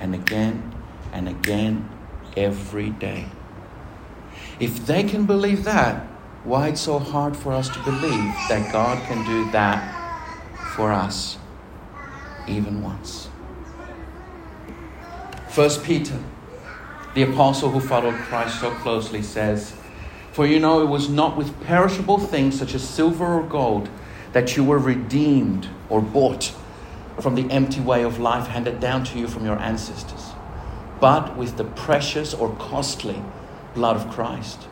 and 0.00 0.14
again 0.14 0.74
and 1.12 1.28
again 1.28 1.88
every 2.36 2.90
day. 2.90 3.26
If 4.58 4.86
they 4.86 5.02
can 5.02 5.26
believe 5.26 5.64
that, 5.64 6.06
why 6.44 6.68
it's 6.68 6.80
so 6.80 6.98
hard 6.98 7.36
for 7.36 7.52
us 7.52 7.68
to 7.68 7.78
believe 7.84 8.34
that 8.48 8.72
God 8.72 9.02
can 9.06 9.24
do 9.26 9.50
that 9.50 9.94
for 10.74 10.92
us 10.92 11.36
even 12.46 12.82
once? 12.82 13.28
First 15.48 15.84
Peter 15.84 16.18
the 17.12 17.22
apostle 17.22 17.70
who 17.70 17.80
followed 17.80 18.14
Christ 18.14 18.60
so 18.60 18.70
closely 18.70 19.22
says, 19.22 19.74
For 20.32 20.46
you 20.46 20.60
know 20.60 20.82
it 20.82 20.86
was 20.86 21.08
not 21.08 21.36
with 21.36 21.60
perishable 21.62 22.18
things 22.18 22.58
such 22.58 22.74
as 22.74 22.88
silver 22.88 23.26
or 23.26 23.42
gold 23.42 23.88
that 24.32 24.56
you 24.56 24.62
were 24.62 24.78
redeemed 24.78 25.68
or 25.88 26.00
bought 26.00 26.54
from 27.20 27.34
the 27.34 27.50
empty 27.50 27.80
way 27.80 28.02
of 28.02 28.18
life 28.18 28.46
handed 28.46 28.80
down 28.80 29.04
to 29.04 29.18
you 29.18 29.26
from 29.26 29.44
your 29.44 29.58
ancestors, 29.58 30.30
but 31.00 31.36
with 31.36 31.56
the 31.56 31.64
precious 31.64 32.32
or 32.32 32.54
costly 32.56 33.20
blood 33.74 33.96
of 33.96 34.10
Christ, 34.10 34.68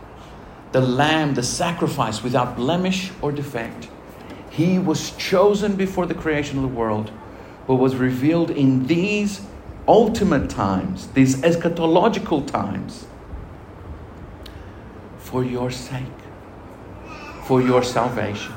the 0.72 0.80
Lamb, 0.80 1.34
the 1.34 1.42
sacrifice 1.42 2.22
without 2.22 2.56
blemish 2.56 3.10
or 3.20 3.32
defect. 3.32 3.88
He 4.50 4.78
was 4.78 5.10
chosen 5.12 5.76
before 5.76 6.06
the 6.06 6.14
creation 6.14 6.56
of 6.56 6.62
the 6.62 6.68
world, 6.68 7.10
but 7.66 7.76
was 7.76 7.96
revealed 7.96 8.50
in 8.50 8.86
these 8.86 9.40
ultimate 9.86 10.50
times, 10.50 11.08
these 11.08 11.36
eschatological 11.36 12.46
times, 12.46 13.06
for 15.30 15.44
your 15.44 15.70
sake, 15.70 16.02
for 17.44 17.60
your 17.60 17.82
salvation. 17.82 18.54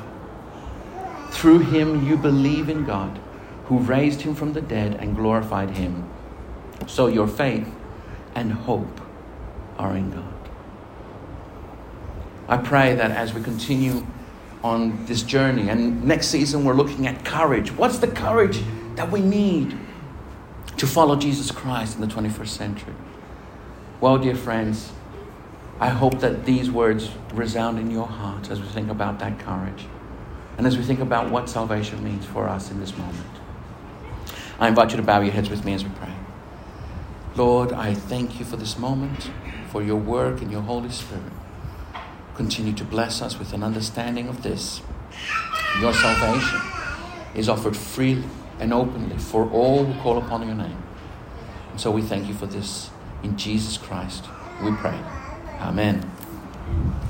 Through 1.31 1.59
him, 1.59 2.07
you 2.07 2.17
believe 2.17 2.69
in 2.69 2.85
God, 2.85 3.19
who 3.65 3.79
raised 3.79 4.21
him 4.21 4.35
from 4.35 4.53
the 4.53 4.61
dead 4.61 4.95
and 4.95 5.15
glorified 5.15 5.71
him. 5.71 6.09
So 6.87 7.07
your 7.07 7.27
faith 7.27 7.67
and 8.35 8.51
hope 8.51 9.01
are 9.77 9.95
in 9.95 10.11
God. 10.11 10.49
I 12.47 12.57
pray 12.57 12.95
that 12.95 13.11
as 13.11 13.33
we 13.33 13.41
continue 13.41 14.05
on 14.63 15.05
this 15.05 15.23
journey, 15.23 15.69
and 15.69 16.03
next 16.03 16.27
season 16.27 16.65
we're 16.65 16.73
looking 16.73 17.07
at 17.07 17.23
courage. 17.25 17.71
What's 17.71 17.97
the 17.97 18.07
courage 18.07 18.59
that 18.95 19.09
we 19.09 19.21
need? 19.21 19.77
to 20.81 20.87
follow 20.87 21.15
Jesus 21.15 21.51
Christ 21.51 21.93
in 21.95 22.01
the 22.01 22.07
21st 22.07 22.47
century. 22.47 22.95
Well, 23.99 24.17
dear 24.17 24.33
friends, 24.33 24.91
I 25.81 25.89
hope 25.89 26.19
that 26.19 26.45
these 26.45 26.69
words 26.69 27.09
resound 27.33 27.79
in 27.79 27.89
your 27.89 28.05
heart 28.05 28.51
as 28.51 28.61
we 28.61 28.67
think 28.67 28.91
about 28.91 29.17
that 29.17 29.39
courage 29.39 29.87
and 30.55 30.67
as 30.67 30.77
we 30.77 30.83
think 30.83 30.99
about 30.99 31.31
what 31.31 31.49
salvation 31.49 32.03
means 32.03 32.23
for 32.23 32.47
us 32.47 32.69
in 32.69 32.79
this 32.79 32.95
moment. 32.95 33.25
I 34.59 34.67
invite 34.67 34.91
you 34.91 34.97
to 34.97 35.01
bow 35.01 35.21
your 35.21 35.33
heads 35.33 35.49
with 35.49 35.65
me 35.65 35.73
as 35.73 35.83
we 35.83 35.89
pray. 35.95 36.13
Lord, 37.35 37.73
I 37.73 37.95
thank 37.95 38.37
you 38.37 38.45
for 38.45 38.57
this 38.57 38.77
moment, 38.77 39.31
for 39.71 39.81
your 39.81 39.95
work 39.95 40.39
and 40.43 40.51
your 40.51 40.61
Holy 40.61 40.91
Spirit. 40.91 41.33
Continue 42.35 42.73
to 42.73 42.83
bless 42.83 43.19
us 43.19 43.39
with 43.39 43.51
an 43.51 43.63
understanding 43.63 44.27
of 44.27 44.43
this. 44.43 44.81
Your 45.79 45.95
salvation 45.95 46.61
is 47.33 47.49
offered 47.49 47.75
freely 47.75 48.29
and 48.59 48.71
openly 48.71 49.17
for 49.17 49.49
all 49.49 49.85
who 49.85 49.99
call 50.03 50.19
upon 50.19 50.45
your 50.45 50.55
name. 50.55 50.83
And 51.71 51.81
so 51.81 51.89
we 51.89 52.03
thank 52.03 52.27
you 52.27 52.35
for 52.35 52.45
this. 52.45 52.91
In 53.23 53.35
Jesus 53.35 53.77
Christ, 53.77 54.25
we 54.61 54.71
pray. 54.73 54.99
Amen. 55.61 56.10